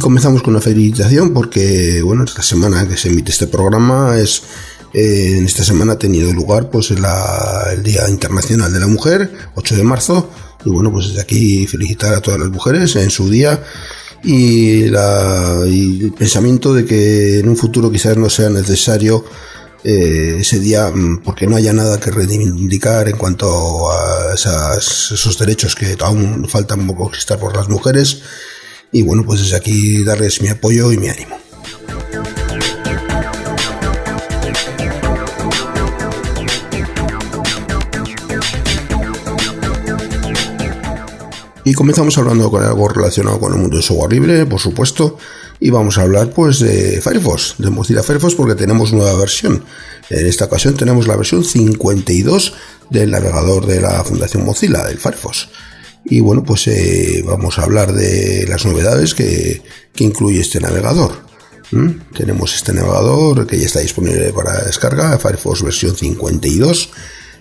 [0.06, 4.44] Comenzamos con una felicitación porque, bueno, esta semana que se emite este programa es
[4.94, 7.02] eh, en esta semana ha tenido lugar pues el
[7.82, 10.30] Día Internacional de la Mujer, 8 de marzo,
[10.64, 13.64] y bueno, pues desde aquí felicitar a todas las mujeres en su día
[14.24, 19.26] y, el pensamiento de que en un futuro quizás no sea necesario
[19.84, 25.74] eh, ese día mm, porque no haya nada que reivindicar en cuanto a esos derechos
[25.74, 28.22] que aún faltan conquistar por las mujeres
[28.92, 31.38] y bueno pues desde aquí darles mi apoyo y mi ánimo.
[41.68, 45.18] Y comenzamos hablando con algo relacionado con el mundo de software libre, por supuesto,
[45.60, 49.64] y vamos a hablar pues de Firefox, de Mozilla Firefox porque tenemos nueva versión.
[50.12, 52.54] En esta ocasión tenemos la versión 52
[52.92, 55.50] del navegador de la Fundación Mozilla, del Firefox.
[56.06, 59.62] Y bueno, pues eh, vamos a hablar de las novedades que,
[59.98, 61.26] incluye este navegador.
[62.16, 66.90] Tenemos este navegador que ya está disponible para descarga, Firefox versión 52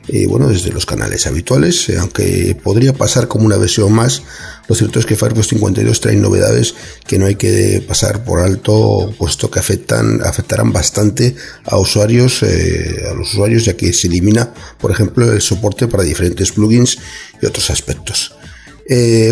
[0.09, 4.23] eh, bueno, desde los canales habituales, eh, aunque podría pasar como una versión más,
[4.69, 6.75] lo cierto es que Firefox 52 trae novedades
[7.07, 13.03] que no hay que pasar por alto, puesto que afectan, afectarán bastante a usuarios, eh,
[13.11, 16.99] a los usuarios, ya que se elimina, por ejemplo, el soporte para diferentes plugins
[17.41, 18.35] y otros aspectos.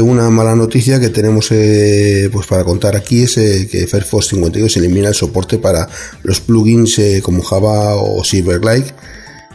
[0.03, 5.15] Una mala noticia que tenemos pues para contar aquí es que Firefox 52 elimina el
[5.15, 5.89] soporte para
[6.23, 8.87] los plugins como Java o Silverlight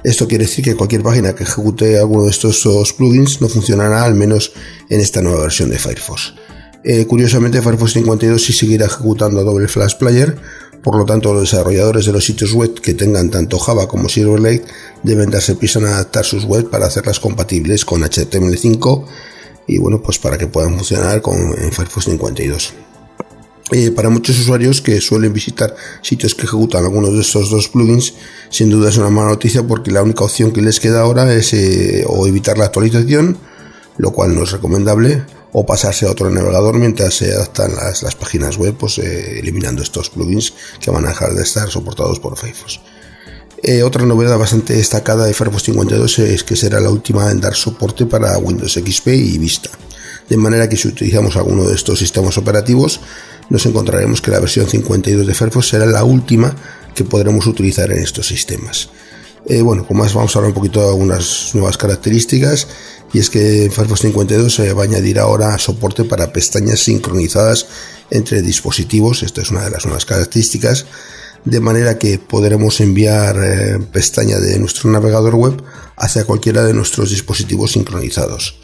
[0.07, 4.05] esto quiere decir que cualquier página que ejecute alguno de estos dos plugins no funcionará
[4.05, 4.53] al menos
[4.89, 6.33] en esta nueva versión de Firefox.
[6.83, 10.37] Eh, curiosamente, Firefox 52 sí seguirá ejecutando a doble Flash Player,
[10.81, 14.63] por lo tanto los desarrolladores de los sitios web que tengan tanto Java como Silverlight
[15.03, 19.05] deben darse prisa en adaptar sus webs para hacerlas compatibles con HTML5
[19.67, 22.73] y bueno, pues para que puedan funcionar con en Firefox 52.
[23.71, 28.13] Eh, para muchos usuarios que suelen visitar sitios que ejecutan algunos de estos dos plugins,
[28.49, 31.53] sin duda es una mala noticia porque la única opción que les queda ahora es
[31.53, 33.37] eh, o evitar la actualización,
[33.97, 38.57] lo cual no es recomendable, o pasarse a otro navegador mientras se adaptan las, páginas
[38.57, 42.79] web, pues eh, eliminando estos plugins que van a dejar de estar soportados por Firefox.
[43.83, 48.05] Otra novedad bastante destacada de Firefox 52 es que será la última en dar soporte
[48.05, 49.69] para Windows XP y Vista.
[50.29, 52.99] De manera que si utilizamos alguno de estos sistemas operativos,
[53.49, 56.55] nos encontraremos que la versión 52 de Firefox será la última
[56.93, 58.89] que podremos utilizar en estos sistemas.
[59.45, 62.67] Eh, bueno, con más vamos a hablar un poquito de algunas nuevas características
[63.13, 67.67] y es que Firefox 52 se va a añadir ahora soporte para pestañas sincronizadas
[68.09, 70.85] entre dispositivos, esta es una de las nuevas características,
[71.49, 75.63] de manera que podremos enviar eh, pestaña de nuestro navegador web
[75.95, 78.59] hacia cualquiera de nuestros dispositivos sincronizados.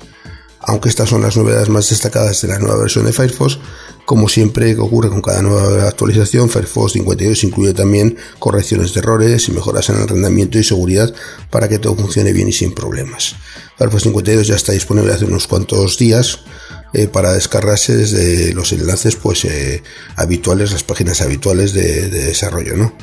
[0.59, 3.57] Aunque estas son las novedades más destacadas de la nueva versión de Firefox,
[4.05, 9.51] como siempre ocurre con cada nueva actualización, Firefox 52 incluye también correcciones de errores y
[9.51, 11.13] mejoras en el rendimiento y seguridad
[11.49, 13.35] para que todo funcione bien y sin problemas.
[13.77, 16.39] Firefox 52 ya está disponible hace unos cuantos días
[16.95, 19.81] eh, para descargarse desde los enlaces pues eh,
[20.15, 22.95] habituales, las páginas habituales de, desarrollo, ¿no?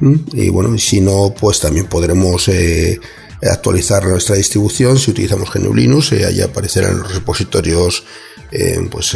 [0.00, 0.14] ¿Mm?
[0.32, 2.98] Y bueno, si no, pues también podremos eh,
[3.42, 8.04] actualizar nuestra distribución si utilizamos GNU Linux, allí aparecerán los repositorios,
[8.90, 9.14] pues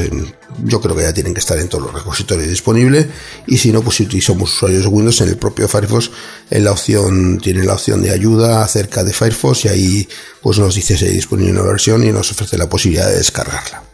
[0.64, 3.06] yo creo que ya tienen que estar en todos los repositorios disponibles
[3.46, 6.10] y si no, pues si utilizamos usuarios de Windows en el propio Firefox,
[6.50, 10.08] en la opción, tiene la opción de ayuda acerca de Firefox y ahí
[10.42, 13.89] pues nos dice si hay disponible una versión y nos ofrece la posibilidad de descargarla.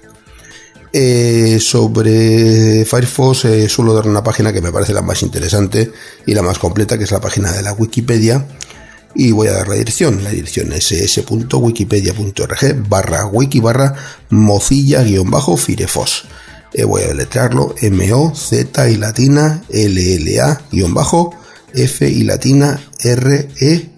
[0.93, 5.93] Eh, sobre Firefox suelo dar una página que me parece la más interesante
[6.27, 8.47] y la más completa, que es la página de la Wikipedia,
[9.15, 10.23] y voy a dar la dirección.
[10.23, 13.95] La dirección es s.wikipedia.org barra wiki barra
[14.31, 16.25] mozilla-firefox.
[16.73, 21.35] Eh, voy a deletrearlo M-O-Z y latina L-L-A guion bajo
[21.75, 23.91] F y latina R-E-F-O-X.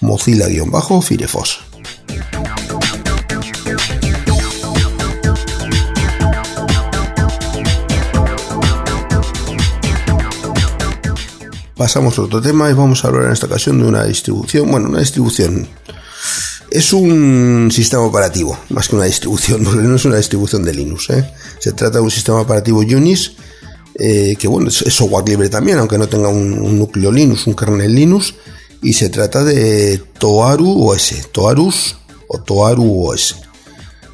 [0.00, 1.70] Mozilla-firefox.
[11.80, 14.70] Pasamos a otro tema y vamos a hablar en esta ocasión de una distribución.
[14.70, 15.66] Bueno, una distribución.
[16.70, 21.08] Es un sistema operativo, más que una distribución, no es una distribución de Linux.
[21.08, 21.32] ¿eh?
[21.58, 23.32] Se trata de un sistema operativo Unix,
[23.94, 27.94] eh, que bueno, es, software libre también, aunque no tenga un, núcleo Linux, un kernel
[27.94, 28.34] Linux,
[28.82, 31.96] y se trata de Toaru OS, Toarus
[32.28, 33.36] o Toaru OS.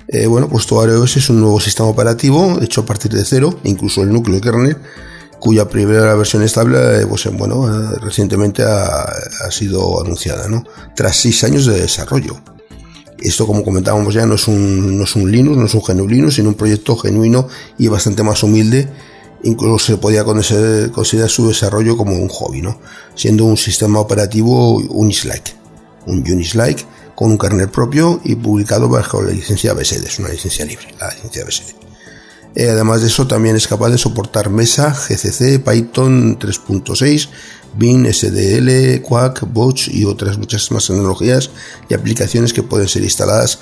[0.07, 4.05] Eh, bueno, pues OS es un nuevo sistema operativo hecho a partir de cero, incluso
[4.05, 4.77] el núcleo kernel,
[5.47, 9.07] cuya primera versión estable, eh, pues bueno, eh, recientemente ha,
[9.53, 10.65] sido anunciada, ¿no?
[10.97, 12.37] Tras seis años de desarrollo.
[13.21, 16.09] Esto, como comentábamos ya, no es un, no es un Linux, no es un GNU
[16.09, 17.47] Linux, sino un proyecto genuino
[17.79, 18.89] y bastante más humilde.
[19.45, 22.81] Incluso se podía considerar su desarrollo como un hobby, ¿no?
[23.15, 25.55] Siendo un sistema operativo Unislike.
[26.07, 30.65] Un Unislike con un kernel propio y publicado bajo la licencia BSD, es una licencia
[30.65, 31.86] libre, la licencia BSD.
[32.57, 37.29] Eh, además de eso, también es capaz de soportar Mesa, GCC, Python 3.6,
[37.77, 41.51] Bin, SDL, Quack, Botch y otras muchas más tecnologías
[41.91, 43.59] y aplicaciones que pueden ser instaladas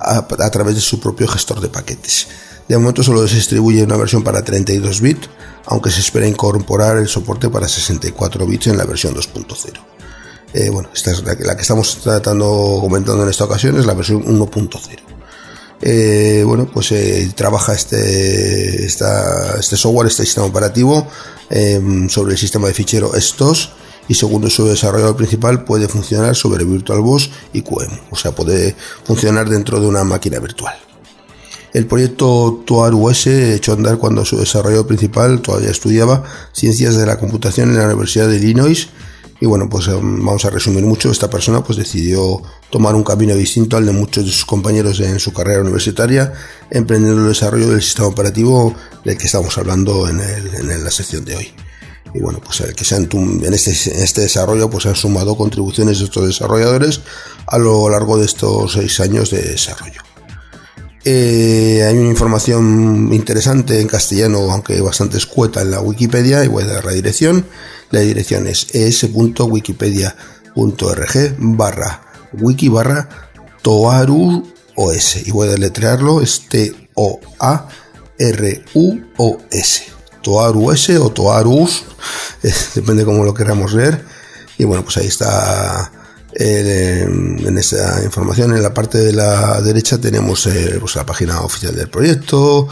[0.00, 2.28] a, través de su propio gestor de paquetes.
[2.66, 5.28] De momento solo se distribuye una versión para 32 bits,
[5.66, 9.72] aunque se espera incorporar el soporte para 64 bits en la versión 2.0.
[10.54, 13.84] Eh, bueno, esta es la que, la que estamos tratando, comentando en esta ocasión, es
[13.84, 15.17] la versión 1.0.
[15.80, 21.06] Eh, bueno, pues eh, trabaja este, este software, este sistema operativo
[21.50, 23.70] em, sobre el sistema de fichero estos
[24.08, 29.48] y según su desarrollador principal puede funcionar sobre VirtualBox y QEMU, o sea, puede funcionar
[29.48, 30.74] dentro de una máquina virtual.
[31.74, 37.18] El proyecto TOAR-US echó a andar cuando su desarrollador principal todavía estudiaba ciencias de la
[37.18, 38.88] computación en la Universidad de Illinois
[39.40, 41.10] y bueno, pues em, vamos a resumir mucho.
[41.10, 45.20] Esta persona pues decidió tomar un camino distinto al de muchos de sus compañeros en
[45.20, 46.32] su carrera universitaria,
[46.70, 48.74] emprendiendo el desarrollo del sistema operativo
[49.04, 50.18] del que estamos hablando en,
[50.84, 51.54] la sección de hoy.
[52.14, 53.04] Y bueno, pues el que se en,
[53.52, 57.02] este, en este desarrollo pues han sumado contribuciones de estos desarrolladores
[57.46, 60.02] a lo largo de estos seis años de desarrollo.
[61.04, 66.64] Eh, hay una información interesante en castellano, aunque bastante escueta en la Wikipedia, y voy
[66.64, 67.46] a dar la dirección.
[67.90, 73.08] La dirección es es.wikipedia.org barra wiki barra
[73.62, 74.46] toaru
[74.76, 77.68] os y voy a deletrearlo es T O A
[78.18, 79.84] R U O S.
[80.22, 81.84] Toaru S o Toarus
[82.74, 84.04] depende cómo lo queramos ver
[84.58, 85.92] y bueno pues ahí está
[86.34, 91.74] en esa información en la parte de la derecha tenemos eh, pues, la página oficial
[91.74, 92.68] del proyecto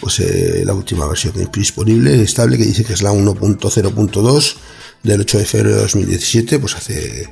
[0.00, 4.56] pues eh, la última versión disponible, estable, que dice que es la 1.0.2
[5.02, 7.28] del 8 de febrero de 2017, pues hace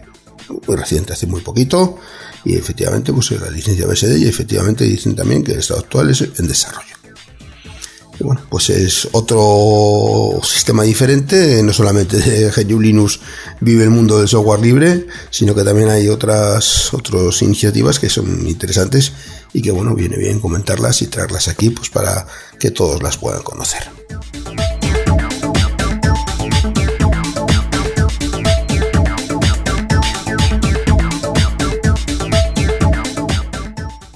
[0.67, 1.99] muy reciente, hace muy poquito,
[2.45, 6.21] y efectivamente pues la licencia BSD y efectivamente dicen también que el estado actual es
[6.23, 7.04] en desarrollo.
[8.21, 13.21] Bueno, pues es otro sistema diferente, no solamente de GNU Linux
[13.61, 18.47] vive el mundo del software libre, sino que también hay otras, otras iniciativas que son
[18.47, 19.13] interesantes
[19.53, 22.27] y que bueno, viene bien comentarlas y traerlas aquí pues para
[22.59, 23.91] que todos las puedan conocer.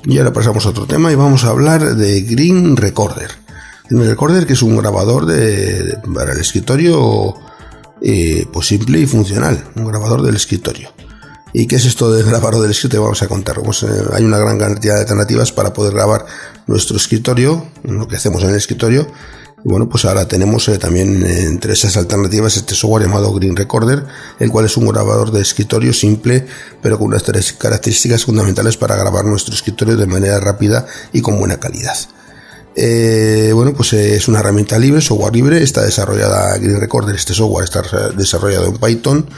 [0.05, 3.48] Y ahora pasamos a otro tema y vamos a hablar de Green Recorder.
[3.91, 7.35] Green Recorder que es un grabador de, para el escritorio
[8.01, 10.91] eh, pues simple y funcional, un grabador del escritorio.
[11.53, 13.03] ¿Y qué es esto de grabar del escritorio?
[13.03, 13.61] Vamos a contar.
[13.63, 16.27] Pues, eh, hay una gran cantidad de alternativas para poder grabar
[16.67, 19.07] nuestro escritorio, lo que hacemos en el escritorio.
[19.65, 24.07] Y bueno, pues ahora tenemos eh, también entre esas alternativas este software llamado Green Recorder,
[24.39, 26.47] el cual es un grabador de escritorio simple,
[26.81, 31.39] pero con unas tres características fundamentales para grabar nuestro escritorio de manera rápida y con
[31.39, 31.97] buena calidad.
[32.77, 37.65] Eh, bueno, pues es una herramienta libre, software libre, está desarrollada Green Recorder, este software
[37.65, 39.29] está desarrollado en Python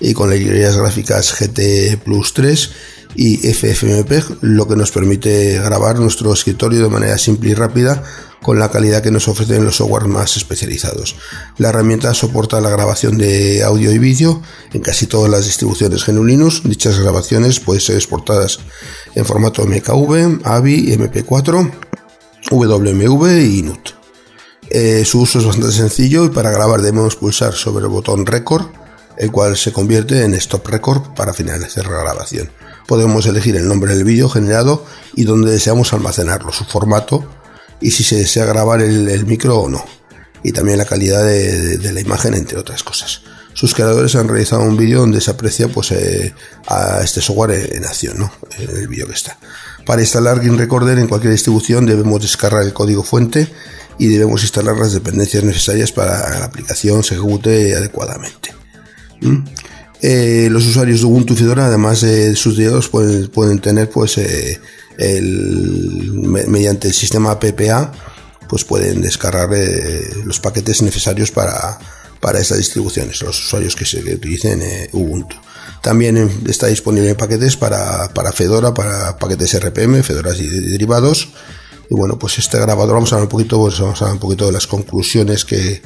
[0.00, 2.70] y con las librerías gráficas GT Plus 3
[3.16, 8.02] y FFmpeg, lo que nos permite grabar nuestro escritorio de manera simple y rápida
[8.42, 11.16] con la calidad que nos ofrecen los software más especializados.
[11.56, 14.42] La herramienta soporta la grabación de audio y vídeo
[14.72, 16.62] en casi todas las distribuciones GNU Linux.
[16.62, 18.58] Dichas grabaciones pueden ser exportadas
[19.14, 21.72] en formato MKV, AVI, MP4,
[22.50, 23.90] WMV y NUT.
[24.70, 28.66] Eh, su uso es bastante sencillo y para grabar debemos pulsar sobre el botón Record
[29.16, 32.50] el cual se convierte en Stop Record para finalizar la grabación.
[32.86, 37.24] Podemos elegir el nombre del vídeo generado y donde deseamos almacenarlo, su formato
[37.80, 39.84] y si se desea grabar el, micro o no,
[40.42, 43.22] y también la calidad de, la imagen, entre otras cosas.
[43.52, 46.34] Sus creadores han realizado un vídeo donde se aprecia pues, eh,
[46.66, 48.32] a este software en acción, ¿no?
[48.58, 49.38] en el vídeo que está.
[49.86, 53.48] Para instalar Game Recorder en cualquier distribución debemos descargar el código fuente
[53.98, 58.54] y debemos instalar las dependencias necesarias para que la aplicación se ejecute adecuadamente.
[60.02, 64.60] Eh, los usuarios de Ubuntu Fedora, además de sus dedos, pueden, pueden tener, pues, eh,
[64.98, 67.92] el, mediante el sistema PPA,
[68.48, 71.78] pues pueden descargar eh, los paquetes necesarios para,
[72.20, 75.36] para estas distribuciones, los usuarios que, se, utilicen eh, Ubuntu.
[75.82, 81.28] También está disponible en paquetes para, para Fedora, para paquetes RPM, Fedora y derivados.
[81.90, 84.20] Y bueno, pues este grabador, vamos a hablar un poquito, pues vamos a hablar un
[84.20, 85.82] poquito de las conclusiones que,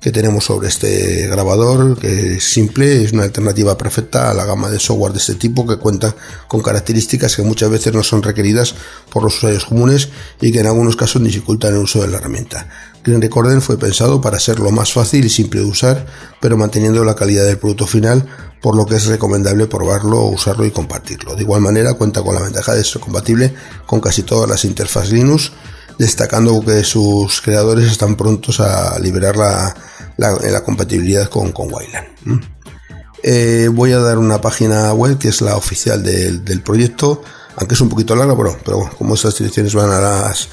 [0.00, 4.70] que tenemos sobre este grabador, que es simple, es una alternativa perfecta a la gama
[4.70, 6.16] de software de este tipo que cuenta
[6.48, 8.74] con características que muchas veces no son requeridas
[9.12, 10.08] por los usuarios comunes
[10.40, 12.66] y que en algunos casos dificultan el uso de la herramienta.
[13.04, 16.06] Green Recorder fue pensado para ser lo más fácil y simple de usar,
[16.40, 18.26] pero manteniendo la calidad del producto final,
[18.60, 21.34] por lo que es recomendable probarlo, usarlo y compartirlo.
[21.34, 23.54] De igual manera, cuenta con la ventaja de ser compatible
[23.86, 25.52] con casi todas las interfaces Linux,
[25.98, 32.44] destacando que sus creadores están prontos a liberar la, compatibilidad con, Wayland.
[33.22, 37.22] Eh, voy a dar una página web que es la oficial del, proyecto,
[37.56, 40.48] aunque es un poquito larga, pero, pero como estas direcciones van a, las,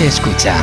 [0.00, 0.54] Se escucha.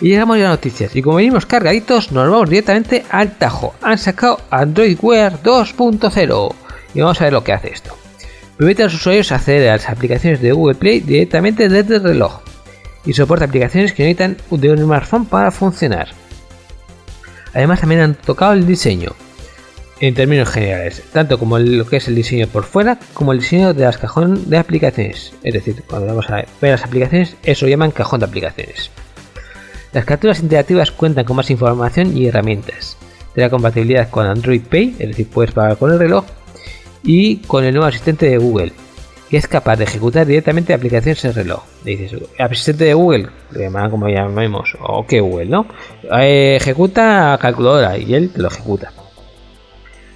[0.00, 0.94] Y llegamos a las noticias.
[0.94, 3.74] Y como venimos cargaditos, nos vamos directamente al tajo.
[3.82, 6.54] Han sacado Android Wear 2.0.
[6.94, 7.85] Y vamos a ver lo que hace esto
[8.56, 12.40] permite a los usuarios acceder a las aplicaciones de Google Play directamente desde el reloj
[13.04, 16.08] y soporta aplicaciones que necesitan de un smartphone para funcionar.
[17.54, 19.12] Además también han tocado el diseño
[20.00, 23.72] en términos generales, tanto como lo que es el diseño por fuera como el diseño
[23.72, 25.32] de las cajones de aplicaciones.
[25.42, 28.90] Es decir, cuando vamos a ver las aplicaciones, eso llaman cajón de aplicaciones.
[29.92, 32.98] Las capturas interactivas cuentan con más información y herramientas.
[33.34, 36.24] la compatibilidad con Android Pay, es decir, puedes pagar con el reloj
[37.06, 38.72] y con el nuevo asistente de Google,
[39.30, 41.62] que es capaz de ejecutar directamente aplicaciones en reloj.
[42.38, 43.28] Asistente de Google,
[43.90, 45.66] como llamemos, o que Google, ¿no?
[46.18, 48.92] Eh, ejecuta calculadora y él lo ejecuta.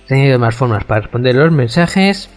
[0.09, 2.29] Tiene más formas para responder los mensajes.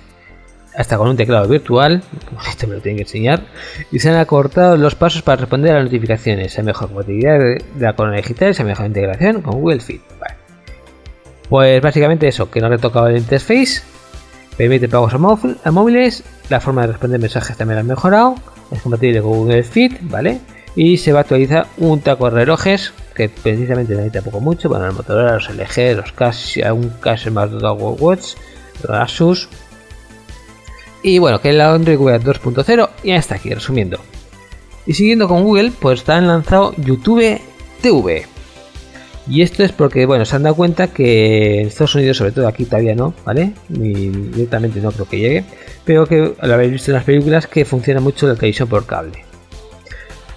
[0.76, 2.02] hasta con un teclado virtual,
[2.48, 3.44] esto me lo tienen que enseñar,
[3.92, 7.64] y se han acortado los pasos para responder a las notificaciones, a mejor compatibilidad de
[7.80, 10.02] la corona digital y a mejor integración con Google Fit.
[11.48, 13.84] Pues básicamente eso, que no ha retocado el interface,
[14.58, 15.18] permite pagos a,
[15.72, 18.36] móviles, la forma de responder mensajes también la han mejorado,
[18.72, 20.40] es compatible con Google Fit, ¿vale?
[20.76, 24.88] Y se va a actualizar un taco de relojes que precisamente necesita poco mucho, bueno,
[24.88, 28.34] los Motorola, los LG, los Casio, un Casio más de Watch,
[28.82, 29.50] los Asus,
[31.04, 34.00] y bueno, que es la Android Wear 2.0 y hasta aquí, resumiendo.
[34.86, 37.40] Y siguiendo con Google, pues han lanzado YouTube
[37.82, 38.33] TV.
[39.28, 42.48] Y esto es porque, bueno, se han dado cuenta que en Estados Unidos, sobre todo
[42.48, 43.54] aquí todavía no, ¿vale?
[43.70, 45.46] Ni directamente no creo que llegue,
[45.86, 49.24] pero que lo habéis visto en las películas que funciona mucho la televisión por cable.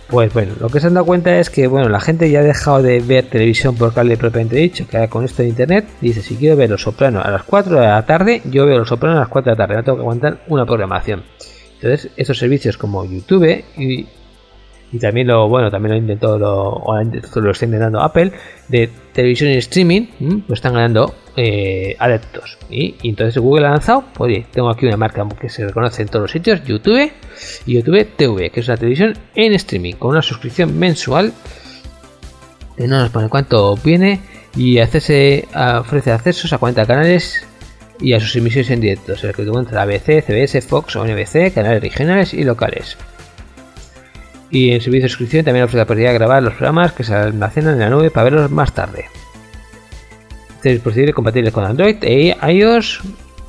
[0.09, 2.45] Pues bueno, lo que se han dado cuenta es que bueno, la gente ya ha
[2.45, 6.23] dejado de ver televisión por cable propiamente dicho, que ahora con esto de internet dice
[6.23, 9.17] si quiero ver Los Sopranos a las 4 de la tarde, yo veo Los Sopranos
[9.17, 11.25] a las 4 de la tarde, no tengo que aguantar una programación.
[11.75, 14.07] Entonces, estos servicios como YouTube y
[14.93, 16.85] y también lo bueno también lo intentó lo,
[17.35, 18.33] lo está intentando Apple
[18.69, 20.07] de televisión y streaming
[20.47, 22.57] pues están ganando eh, adeptos.
[22.71, 26.09] Y, entonces Google ha lanzado pues, oye tengo aquí una marca que se reconoce en
[26.09, 27.11] todos los sitios YouTube
[27.67, 31.33] y YouTube TV que es una televisión en streaming con una suscripción mensual
[32.77, 34.21] que no nos pone cuánto viene
[34.57, 37.47] y ofrece accesos a 40 canales
[38.01, 41.83] y a sus emisiones en directo, el que encuentra ABC, CBS, Fox o NBC, canales
[41.83, 42.97] regionales y locales.
[44.51, 47.15] Y en servicio de suscripción también ofrece la posibilidad de grabar los programas que se
[47.15, 49.07] almacenan en la nube para verlos más tarde.
[50.57, 53.01] Este dispositivo compatible con Android e iOS,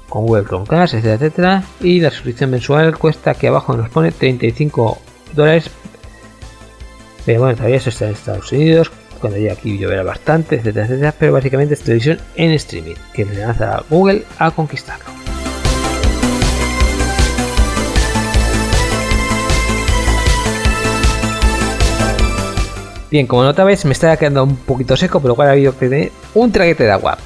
[0.09, 1.63] con Google Chromecast, etcétera, etcétera.
[1.81, 4.97] Y la suscripción mensual cuesta aquí abajo nos pone 35
[5.33, 5.69] dólares.
[7.25, 8.91] Pero bueno, todavía eso está en Estados Unidos.
[9.19, 11.13] Cuando llegue aquí lloverá bastante, etcétera, etcétera.
[11.17, 15.16] Pero básicamente es televisión en streaming que le lanza a Google a conquistarlo.
[23.09, 26.11] Bien, como notabais, me está quedando un poquito seco, pero igual ha habido que tener
[26.33, 27.17] un traguete de agua.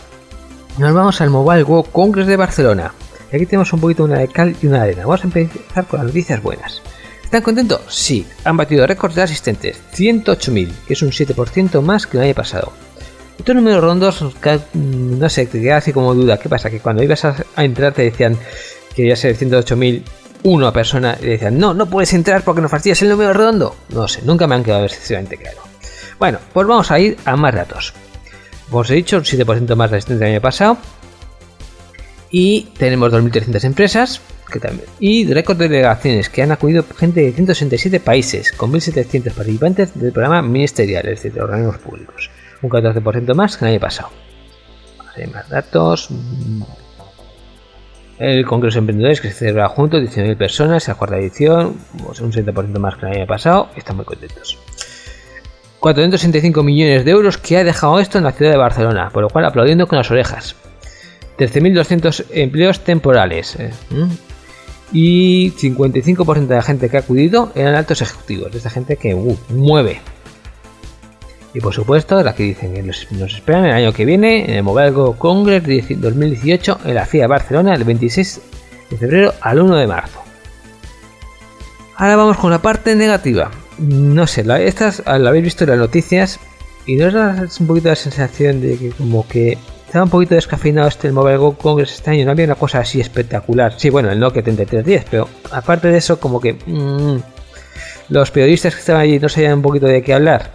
[0.77, 2.93] Nos vamos al Mobile World Congress de Barcelona.
[3.33, 5.05] Aquí tenemos un poquito una de cal y una arena.
[5.05, 6.81] Vamos a empezar con las noticias buenas.
[7.23, 7.81] ¿Están contentos?
[7.87, 12.35] Sí, han batido récords de asistentes, 108.000, que es un 7% más que el año
[12.35, 12.73] pasado.
[13.39, 14.23] Estos números rondos,
[14.73, 16.37] no sé, te queda así como duda.
[16.37, 16.69] ¿Qué pasa?
[16.69, 18.37] Que cuando ibas a, entrar te decían
[18.93, 20.03] que iba a ser 108.000
[20.43, 23.75] una persona y decían, no, no puedes entrar porque no fastidias el número redondo.
[23.89, 25.70] No sé, nunca me han quedado excesivamente claro.
[26.21, 27.95] Bueno, pues vamos a ir a más datos.
[28.69, 30.77] Como os he dicho, un 7% más resistente del año pasado.
[32.29, 37.31] Y tenemos 2.300 empresas que también, y récord de delegaciones que han acudido gente de
[37.31, 42.29] 167 países con 1.700 participantes del programa ministerial, es decir, de organismos públicos.
[42.61, 44.09] Un 14% más que el año pasado.
[45.15, 46.09] Hay más datos.
[48.19, 52.77] El Congreso de Emprendedores que se celebra junto, 19.000 personas, la cuarta edición, un 70%
[52.77, 53.69] más que el año pasado.
[53.75, 54.59] Están muy contentos.
[55.81, 59.29] 465 millones de euros que ha dejado esto en la ciudad de Barcelona, por lo
[59.29, 60.55] cual aplaudiendo con las orejas.
[61.39, 63.55] 13.200 empleos temporales.
[63.55, 63.71] ¿eh?
[64.93, 69.15] Y 55% de la gente que ha acudido eran altos ejecutivos, de esta gente que
[69.15, 70.01] uh, mueve.
[71.55, 74.63] Y por supuesto, la que dicen que nos, esperan el año que viene en el
[74.63, 75.63] Mobile Go Congress
[75.99, 78.41] 2018 en la FIA de Barcelona el 26
[78.91, 80.21] de febrero al 1 de marzo.
[81.97, 83.49] Ahora vamos con la parte negativa
[83.81, 86.39] no sé, la, estas la habéis visto en las noticias
[86.85, 87.07] y no
[87.43, 91.37] es un poquito la sensación de que como que estaba un poquito descafeinado este Mobile
[91.37, 93.73] Go Congress este año, no había una cosa así espectacular.
[93.77, 97.17] Sí, bueno, el Nokia 3310, pero aparte de eso como que mm,
[98.09, 100.51] los periodistas que estaban allí no sabían un poquito de qué hablar.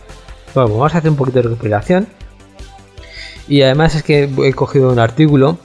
[0.55, 2.07] Bueno, vamos a hacer un poquito de recuperación.
[3.49, 5.59] Y además es que he cogido un artículo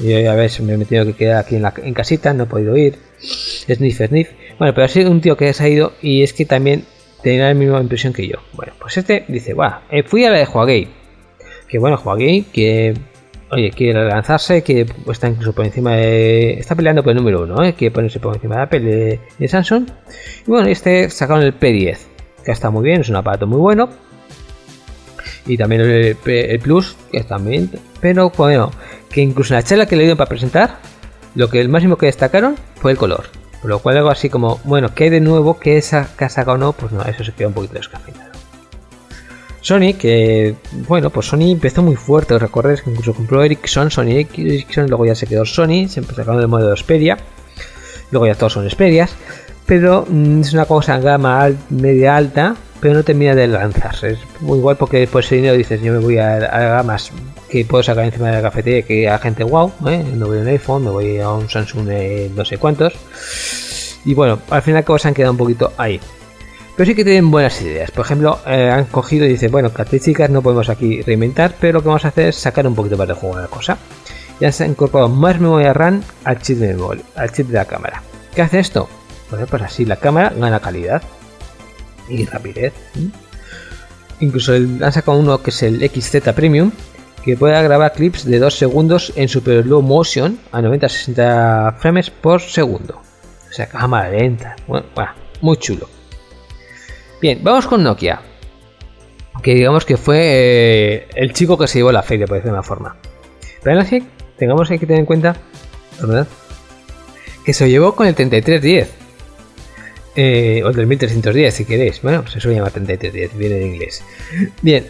[0.00, 2.46] y a ver, me he metido que quedar aquí en, la, en casita, no he
[2.46, 2.98] podido ir.
[3.20, 4.30] Sniff, sniff.
[4.60, 6.84] Bueno, pero ha sido un tío que ha ido y es que también
[7.22, 8.36] tenía la misma impresión que yo.
[8.52, 10.86] Bueno, pues este dice, va, eh, fui a la de Huawei.
[11.66, 12.92] Que bueno, Huawei, que
[13.50, 16.58] oye, quiere lanzarse, que está incluso por encima de.
[16.58, 17.72] Está peleando por el número uno, ¿eh?
[17.72, 19.88] quiere ponerse por encima de Apple y de, Samsung.
[20.46, 21.96] Y bueno, este sacaron el P10,
[22.44, 23.88] que está muy bien, es un aparato muy bueno.
[25.46, 27.70] Y también el, el Plus, que también.
[28.02, 28.72] Pero bueno,
[29.10, 30.80] que incluso en la charla que le dieron para presentar,
[31.34, 33.40] lo que el máximo que destacaron fue el color.
[33.60, 35.58] Por lo cual algo así como, bueno, ¿qué de nuevo?
[35.58, 36.72] ¿Qué es casa o no?
[36.72, 38.30] Pues no, eso se queda un poquito descafeinado.
[39.60, 40.56] Sony, que
[40.88, 45.14] bueno, pues Sony empezó muy fuerte, recordáis que incluso compró Ericsson, Sony Ericsson, luego ya
[45.14, 47.18] se quedó Sony, se empezó sacando el modelo Xperia,
[48.10, 49.14] luego ya todos son Xperias,
[49.66, 54.12] pero mm, es una cosa en gama media alta, pero no termina de lanzarse.
[54.12, 57.12] Es muy igual porque después ese dinero dices, yo me voy a, a gamas
[57.50, 60.04] que puedo sacar encima de la cafetería que a gente wow, ¿eh?
[60.14, 61.88] no voy a un iPhone, me voy a un Samsung
[62.34, 62.94] no sé cuántos.
[64.04, 66.00] Y bueno, al final se han quedado un poquito ahí.
[66.76, 67.90] Pero sí que tienen buenas ideas.
[67.90, 71.82] Por ejemplo, eh, han cogido y dicen, bueno, características no podemos aquí reinventar, pero lo
[71.82, 73.76] que vamos a hacer es sacar un poquito más de juego a la cosa.
[74.40, 78.02] Ya se ha incorporado más memoria RAM al chip de al chip de la cámara.
[78.34, 78.88] ¿Qué hace esto?
[79.30, 81.02] Bueno, pues así la cámara gana calidad
[82.08, 82.72] y rapidez.
[84.20, 86.72] Incluso han sacado uno que es el XZ Premium,
[87.24, 92.40] que puede grabar clips de 2 segundos en super low motion a 90-60 frames por
[92.40, 93.00] segundo.
[93.48, 94.56] O sea, cámara lenta.
[94.66, 94.86] Bueno,
[95.40, 95.88] muy chulo.
[97.20, 98.20] Bien, vamos con Nokia.
[99.42, 102.58] Que digamos que fue eh, el chico que se llevó la feria, por decirlo de
[102.58, 102.96] una forma.
[103.62, 104.02] Pero que
[104.38, 105.36] tengamos que tener en cuenta,
[106.00, 106.26] ¿verdad?
[107.44, 109.00] Que se lo llevó con el 3310.
[110.16, 112.02] Eh, o el 1310 si queréis.
[112.02, 114.02] Bueno, pues se llama 3310, viene en inglés.
[114.62, 114.86] Bien,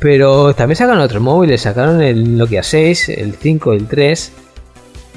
[0.00, 4.32] pero también sacaron otros móviles, sacaron el Nokia 6, el 5, el 3.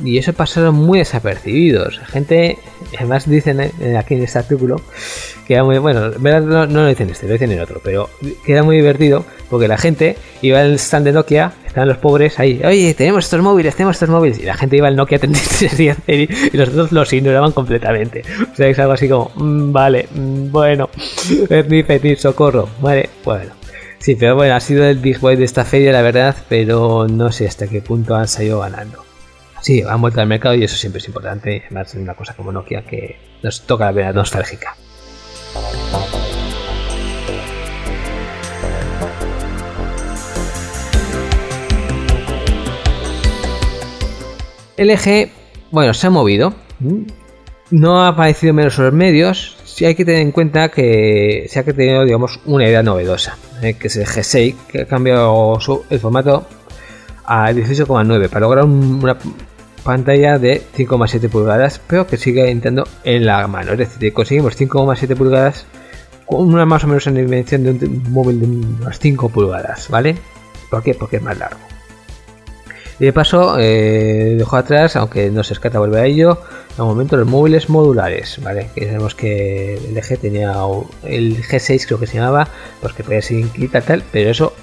[0.04, 2.00] Y eso pasaron muy desapercibidos.
[2.08, 2.58] Gente,
[2.98, 4.82] además dicen aquí en este artículo
[5.48, 6.10] que era muy bueno.
[6.10, 8.10] No, lo dicen este, lo dicen en otro, pero
[8.46, 12.62] queda muy divertido porque la gente iba al stand de Nokia, estaban los pobres ahí,
[12.66, 16.58] oye, tenemos estos móviles, tenemos estos móviles, y la gente iba al Nokia 3310 y
[16.58, 18.24] los otros los ignoraban completamente.
[18.52, 20.90] O sea, es algo así como, mm, vale, mm, bueno,
[21.50, 23.63] es mi pedir socorro, vale, bueno.
[24.04, 27.32] Sí, pero bueno, ha sido el big boy de esta feria, la verdad, pero no
[27.32, 29.06] sé hasta qué punto han salido ganando.
[29.62, 32.52] Sí, han vuelto al mercado y eso siempre es importante, además de una cosa como
[32.52, 34.76] Nokia que nos toca la vena nostálgica.
[44.76, 45.30] LG,
[45.72, 46.54] bueno, se ha movido.
[47.72, 49.63] No ha aparecido menos en los medios.
[49.74, 53.74] Sí hay que tener en cuenta que se ha tenido, digamos, una idea novedosa, ¿eh?
[53.74, 55.58] que es el G6, que ha cambiado
[55.90, 56.46] el formato
[57.26, 59.18] a 18,9 para lograr una
[59.84, 63.72] pantalla de 5,7 pulgadas, pero que sigue entrando en la mano.
[63.72, 65.66] Es decir, conseguimos 5,7 pulgadas
[66.28, 70.16] con una más o menos en dimensión de un móvil de unas 5 pulgadas, ¿vale?
[70.70, 70.94] ¿Por qué?
[70.94, 71.73] Porque es más largo.
[73.04, 76.40] Y de paso, eh, dejo atrás, aunque no se escata volver a ello,
[76.78, 78.70] al momento los móviles modulares, ¿vale?
[78.74, 80.54] Que sabemos que el LG tenía
[81.04, 82.48] el G6 creo que se llamaba,
[82.80, 84.54] pues que podía ser inquita tal, pero eso,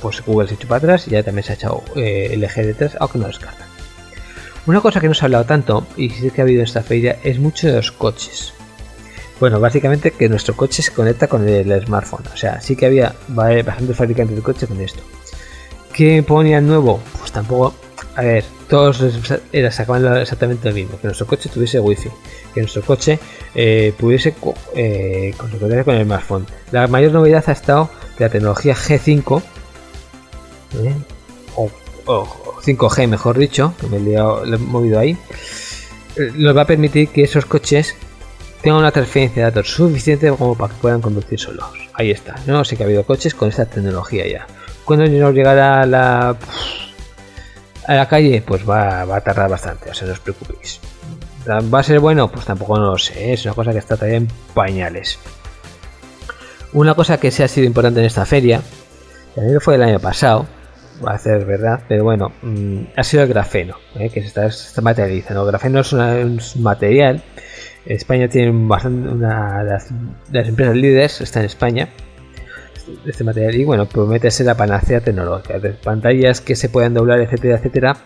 [0.00, 2.66] pues Google se echó para atrás y ya también se ha echado eh, el LG
[2.66, 3.66] detrás, aunque no descarta.
[4.66, 6.84] Una cosa que no se ha hablado tanto, y sí que ha habido en esta
[6.84, 8.54] feria, es mucho de los coches.
[9.40, 12.22] Bueno, básicamente que nuestro coche se conecta con el smartphone.
[12.32, 15.02] O sea, sí que había bastantes fabricantes de coches con esto.
[15.92, 17.00] ¿Qué ponían nuevo?
[17.18, 17.74] Pues tampoco.
[18.14, 19.02] A ver, todos
[19.52, 20.98] era, sacaban exactamente lo mismo.
[21.00, 22.10] Que nuestro coche tuviese wifi.
[22.54, 23.18] Que nuestro coche
[23.54, 24.34] eh, pudiese
[24.74, 26.46] eh, con el smartphone.
[26.70, 29.42] La mayor novedad ha estado que la tecnología G5
[30.84, 30.94] ¿eh?
[31.56, 31.70] o,
[32.62, 35.16] 5G mejor dicho, que me he, lo he movido ahí,
[36.34, 37.94] nos va a permitir que esos coches
[38.62, 41.64] tengan una transferencia de datos suficiente como para que puedan conducir solos.
[41.94, 42.36] Ahí está.
[42.46, 44.46] No sé que ha habido coches con esta tecnología ya.
[44.84, 46.36] Cuando nos llegará a la
[47.86, 50.80] a la calle, pues va, a tardar bastante, o sea, no os preocupéis.
[51.48, 52.30] ¿Va a ser bueno?
[52.30, 55.18] Pues tampoco no lo sé, es una cosa que está todavía en pañales.
[56.72, 58.62] Una cosa que se ha sido importante en esta feria,
[59.34, 60.46] también fue el año pasado,
[61.04, 64.08] va a ser verdad, pero bueno, mm, ha sido el grafeno, ¿eh?
[64.10, 65.42] que se está, materializando.
[65.42, 67.22] El grafeno es un material
[67.86, 71.88] España tiene bastante una de las, empresas líderes, está en España
[73.06, 77.20] este material y bueno, promete ser la panacea tecnológica de pantallas que se puedan doblar,
[77.20, 77.96] etcétera, etcétera.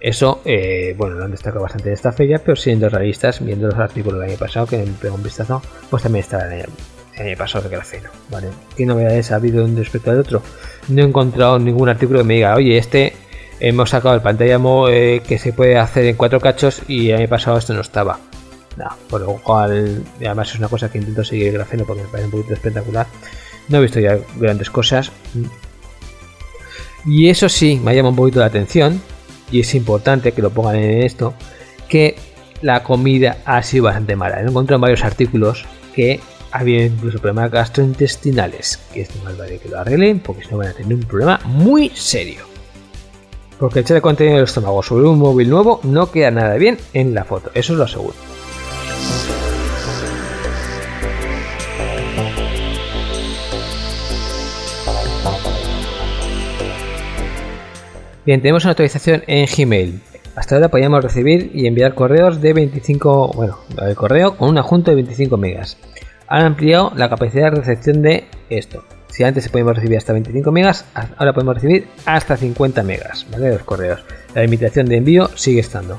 [0.00, 3.78] Eso, eh, bueno, lo han destacado bastante en esta feria, pero siendo realistas, viendo los
[3.78, 6.62] artículos del año pasado, que me un vistazo, pues también está el
[7.18, 8.48] año, pasado de grafeno, ¿vale?
[8.76, 10.42] ¿Qué novedades ha habido respecto al otro?
[10.88, 13.14] No he encontrado ningún artículo que me diga, oye, este
[13.58, 14.60] hemos sacado el pantalla
[14.90, 18.20] eh, que se puede hacer en cuatro cachos y el año pasado esto no estaba
[19.08, 22.26] por lo cual, además es una cosa que intento seguir el grafeno porque me parece
[22.26, 23.06] un poquito espectacular.
[23.68, 25.10] No he visto ya grandes cosas.
[27.04, 29.00] Y eso sí, me llama un poquito la atención,
[29.50, 31.34] y es importante que lo pongan en esto,
[31.88, 32.16] que
[32.62, 34.40] la comida ha sido bastante mala.
[34.40, 35.64] He encontrado en varios artículos
[35.94, 40.68] que había incluso problemas gastrointestinales, que esto más que lo arreglen, porque si no van
[40.68, 42.44] a tener un problema muy serio.
[43.58, 47.14] Porque echar el contenido del estómago sobre un móvil nuevo no queda nada bien en
[47.14, 48.14] la foto, eso os lo aseguro.
[58.26, 60.00] Bien, tenemos una actualización en Gmail.
[60.34, 64.90] Hasta ahora podíamos recibir y enviar correos de 25, bueno, el correo con un adjunto
[64.90, 65.78] de 25 megas.
[66.26, 68.82] Han ampliado la capacidad de recepción de esto.
[69.10, 73.50] Si antes podíamos recibir hasta 25 megas, ahora podemos recibir hasta 50 megas, ¿vale?
[73.50, 74.04] Los correos.
[74.34, 75.96] La limitación de envío sigue estando.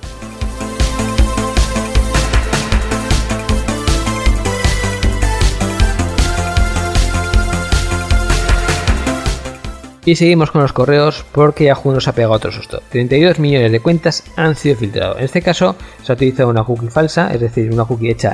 [10.08, 12.82] Y seguimos con los correos porque Yahoo nos ha pegado otro susto.
[12.92, 15.18] 32 millones de cuentas han sido filtrados.
[15.18, 18.32] En este caso se ha utilizado una cookie falsa, es decir, una cookie hecha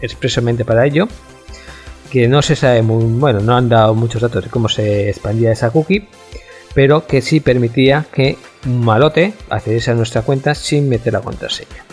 [0.00, 1.06] expresamente para ello.
[2.10, 5.52] Que no se sabe muy bueno, no han dado muchos datos de cómo se expandía
[5.52, 6.08] esa cookie,
[6.74, 8.36] pero que sí permitía que
[8.66, 11.84] un malote accediese a nuestra cuenta sin meter la contraseña.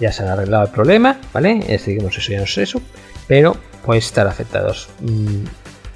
[0.00, 1.78] Ya se han arreglado el problema, ¿vale?
[1.78, 2.82] Seguimos eso, ya no es eso,
[3.28, 4.88] pero puede estar afectados.
[5.00, 5.44] Mm,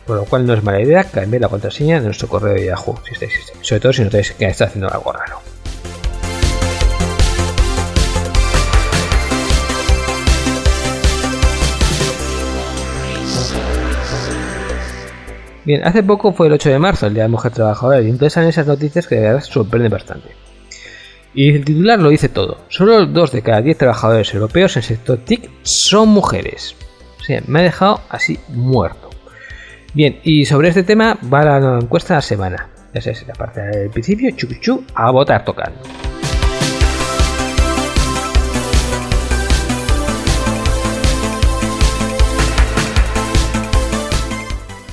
[0.08, 2.98] por lo cual no es mala idea cambiar la contraseña de nuestro correo de Yahoo,
[3.04, 5.38] si estáis, sobre todo si notáis que está haciendo algo raro.
[15.66, 18.30] Bien, hace poco fue el 8 de marzo, el Día de la Mujer Trabajadora, y
[18.30, 20.30] salen esas noticias que de verdad sorprenden bastante.
[21.34, 22.62] Y el titular lo dice todo.
[22.70, 26.74] Solo dos de cada 10 trabajadores europeos en el sector TIC son mujeres.
[27.20, 29.07] O sea, me ha dejado así muerto.
[29.94, 32.68] Bien, y sobre este tema va la encuesta de la semana.
[32.92, 35.72] Esa es la parte del principio, chu, a votar tocan.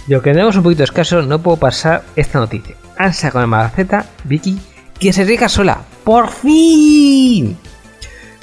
[0.07, 2.75] Yo que tenemos un poquito escaso, no puedo pasar esta noticia.
[2.97, 4.59] Han sacado en Magaceta, Vicky,
[4.99, 5.81] que se rica sola.
[6.03, 7.57] ¡Por fin!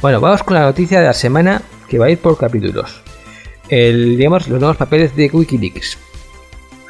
[0.00, 3.00] Bueno, vamos con la noticia de la semana que va a ir por capítulos.
[3.68, 5.98] El, digamos, los nuevos papeles de Wikileaks.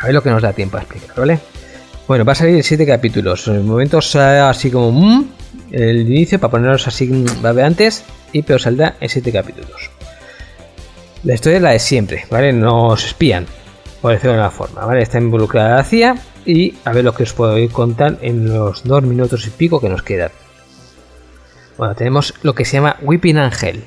[0.02, 1.38] A ver lo que nos da tiempo a explicar, ¿vale?
[2.08, 3.46] Bueno, va a salir en 7 capítulos.
[3.46, 5.24] En momentos así como mmm,
[5.70, 9.90] el inicio para ponernos así babeantes y pero saldrá en 7 capítulos.
[11.22, 12.52] La historia es la de siempre, ¿vale?
[12.52, 13.46] Nos espían,
[14.00, 15.02] por decirlo de una forma, ¿vale?
[15.02, 19.04] Está involucrada la CIA y a ver lo que os puedo contar en los 2
[19.04, 20.32] minutos y pico que nos quedan.
[21.78, 23.84] Bueno, tenemos lo que se llama Weeping Angel.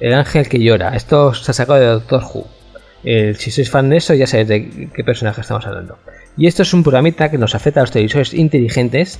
[0.00, 0.96] El ángel que llora.
[0.96, 2.59] Esto se ha sacado de Doctor Who
[3.02, 5.98] si sois fan de eso, ya sabéis de qué personaje estamos hablando.
[6.36, 9.18] Y esto es un programita que nos afecta a los televisores inteligentes.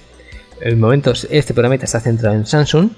[0.61, 2.91] En momento este programita está centrado en Samsung.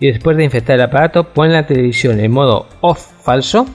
[0.00, 3.66] Y después de infectar el aparato, pone la televisión en modo off falso.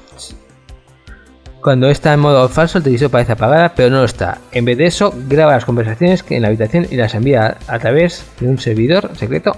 [1.61, 4.39] Cuando está en modo off falso, el televisor parece apagada, pero no lo está.
[4.51, 8.25] En vez de eso, graba las conversaciones en la habitación y las envía a través
[8.39, 9.55] de un servidor secreto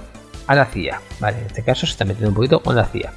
[0.47, 1.01] a la CIA.
[1.19, 3.11] Vale, en este caso se está metiendo un poquito con la CIA.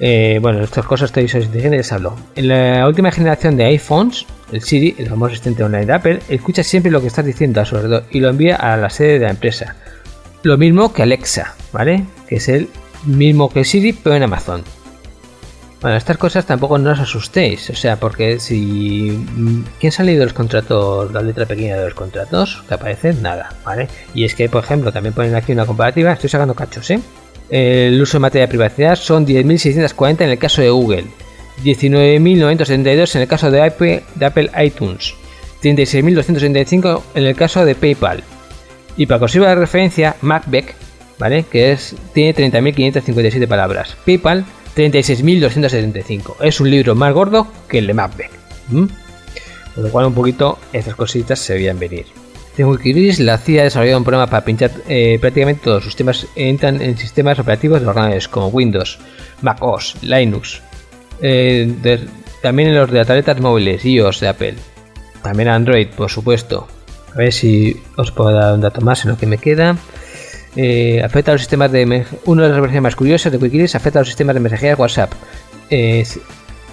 [0.00, 2.16] Eh, bueno, estas cosas televisores inteligentes hablo.
[2.36, 6.62] En la última generación de iPhones, el Siri, el famoso asistente online de Apple, escucha
[6.62, 9.24] siempre lo que estás diciendo a su alrededor y lo envía a la sede de
[9.26, 9.76] la empresa.
[10.42, 12.04] Lo mismo que Alexa, ¿vale?
[12.28, 12.68] Que es el
[13.04, 14.62] mismo que Siri, pero en Amazon.
[15.80, 19.24] Bueno, estas cosas tampoco no os asustéis, o sea, porque si...
[19.78, 22.64] ¿Quién ha leído los contratos, la letra pequeña de los contratos?
[22.66, 23.86] Que aparece nada, ¿vale?
[24.12, 27.00] Y es que, por ejemplo, también ponen aquí una comparativa, estoy sacando cachos, ¿eh?
[27.50, 31.04] El uso en materia de privacidad son 10.640 en el caso de Google,
[31.64, 35.14] 19.972 en el caso de Apple, de Apple iTunes,
[35.62, 38.22] 36.235 en el caso de PayPal.
[38.96, 40.74] Y para que de referencia, Macbeck,
[41.18, 41.44] ¿vale?
[41.50, 43.96] Que es, tiene 30.557 palabras.
[44.04, 44.44] PayPal,
[44.76, 46.36] 36.275.
[46.40, 48.30] Es un libro más gordo que el de Macbeck.
[48.68, 52.06] Con lo cual un poquito estas cositas se veían venir.
[52.58, 56.26] En Wikileaks, la CIA ha desarrollado un programa para pinchar eh, prácticamente todos sus sistemas
[56.34, 58.98] entran en sistemas operativos de ordenadores como Windows,
[59.42, 60.60] Mac OS, Linux,
[61.22, 61.72] eh,
[62.42, 64.54] también en los de tabletas móviles iOS de Apple,
[65.22, 66.66] también Android, por supuesto.
[67.14, 69.76] A ver si os puedo dar un dato más en lo que me queda.
[70.56, 74.00] Eh, afecta a los sistemas de una de las versiones más curiosas de Wikileaks afecta
[74.00, 75.12] a los sistemas de mensajería WhatsApp,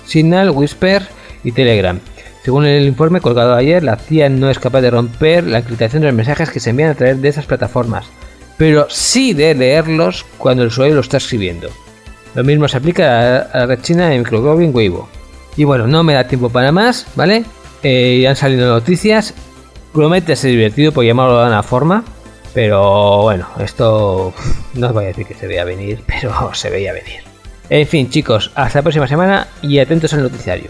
[0.08, 1.04] Signal, Whisper
[1.44, 2.00] y Telegram.
[2.46, 6.10] Según el informe colgado ayer, la CIA no es capaz de romper la encriptación de
[6.10, 8.06] los mensajes que se envían a través de esas plataformas,
[8.56, 11.72] pero sí de leerlos cuando el usuario lo está escribiendo.
[12.36, 15.10] Lo mismo se aplica a la red china de Microglobin Weibo.
[15.58, 17.46] Y bueno, no me da tiempo para más, ¿vale?
[17.82, 19.34] Eh, ya han salido noticias.
[19.92, 22.04] Promete ser divertido por llamarlo de una forma.
[22.54, 24.36] Pero bueno, esto
[24.76, 27.24] no os voy a decir que se veía venir, pero se veía venir.
[27.72, 30.70] En fin, chicos, hasta la próxima semana y atentos al noticiario.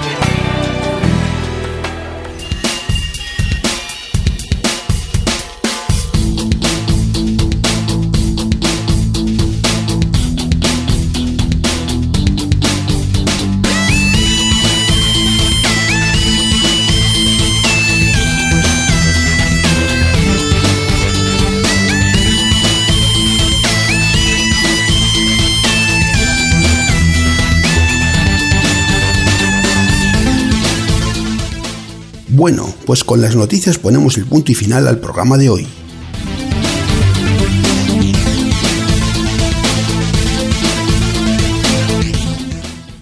[32.41, 35.67] Bueno, pues con las noticias ponemos el punto y final al programa de hoy.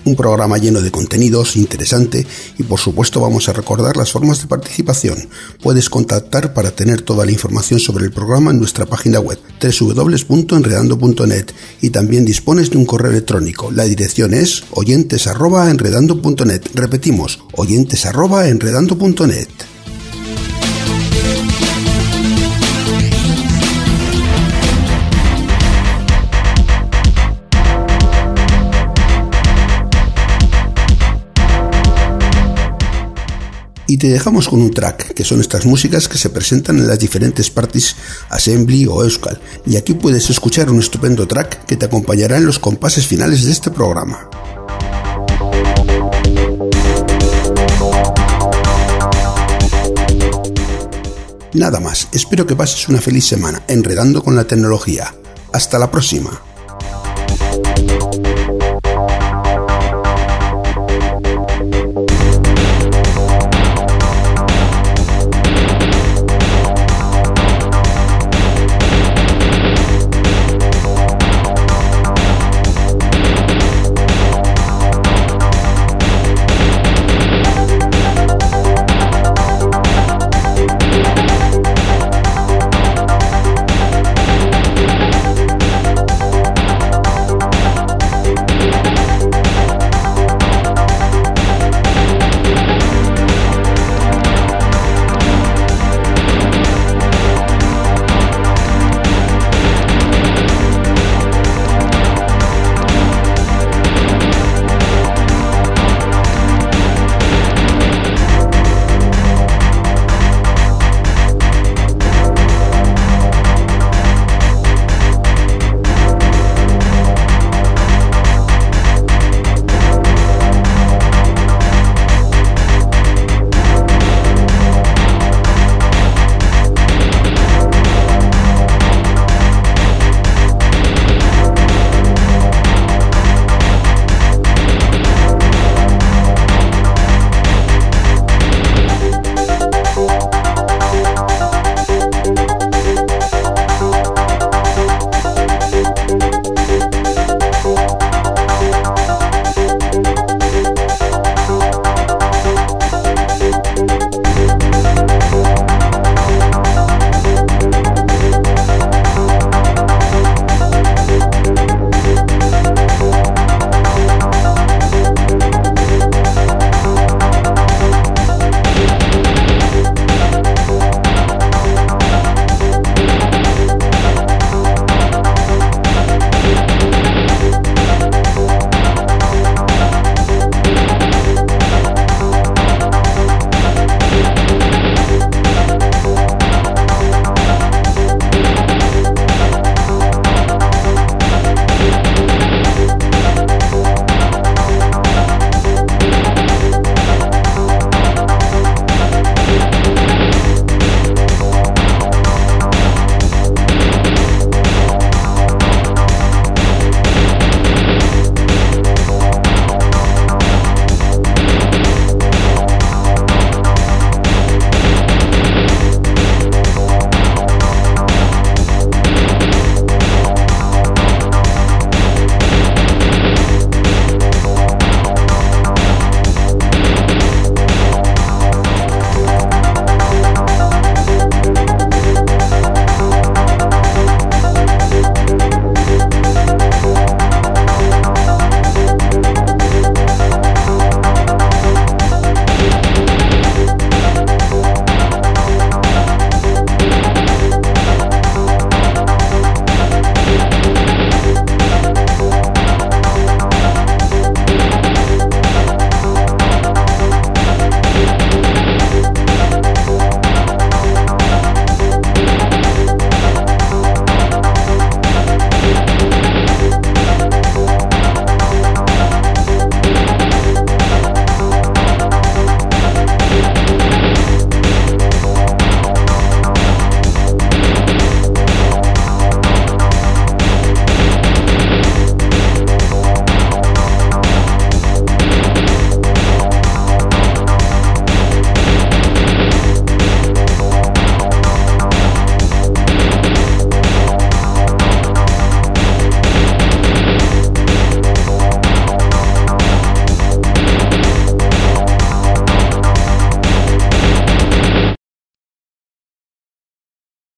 [0.09, 2.25] Un programa lleno de contenidos, interesante
[2.57, 5.29] y por supuesto vamos a recordar las formas de participación.
[5.61, 11.45] Puedes contactar para tener toda la información sobre el programa en nuestra página web www.enredando.net
[11.81, 13.71] y también dispones de un correo electrónico.
[13.71, 16.61] La dirección es oyentes@enredando.net.
[16.73, 19.47] Repetimos, oyentes@enredando.net.
[33.89, 36.99] y te dejamos con un track, que son estas músicas que se presentan en las
[36.99, 37.95] diferentes parties
[38.29, 42.59] Assembly o Euskal, y aquí puedes escuchar un estupendo track que te acompañará en los
[42.59, 44.29] compases finales de este programa.
[51.53, 55.15] Nada más, espero que pases una feliz semana enredando con la tecnología.
[55.51, 56.39] Hasta la próxima.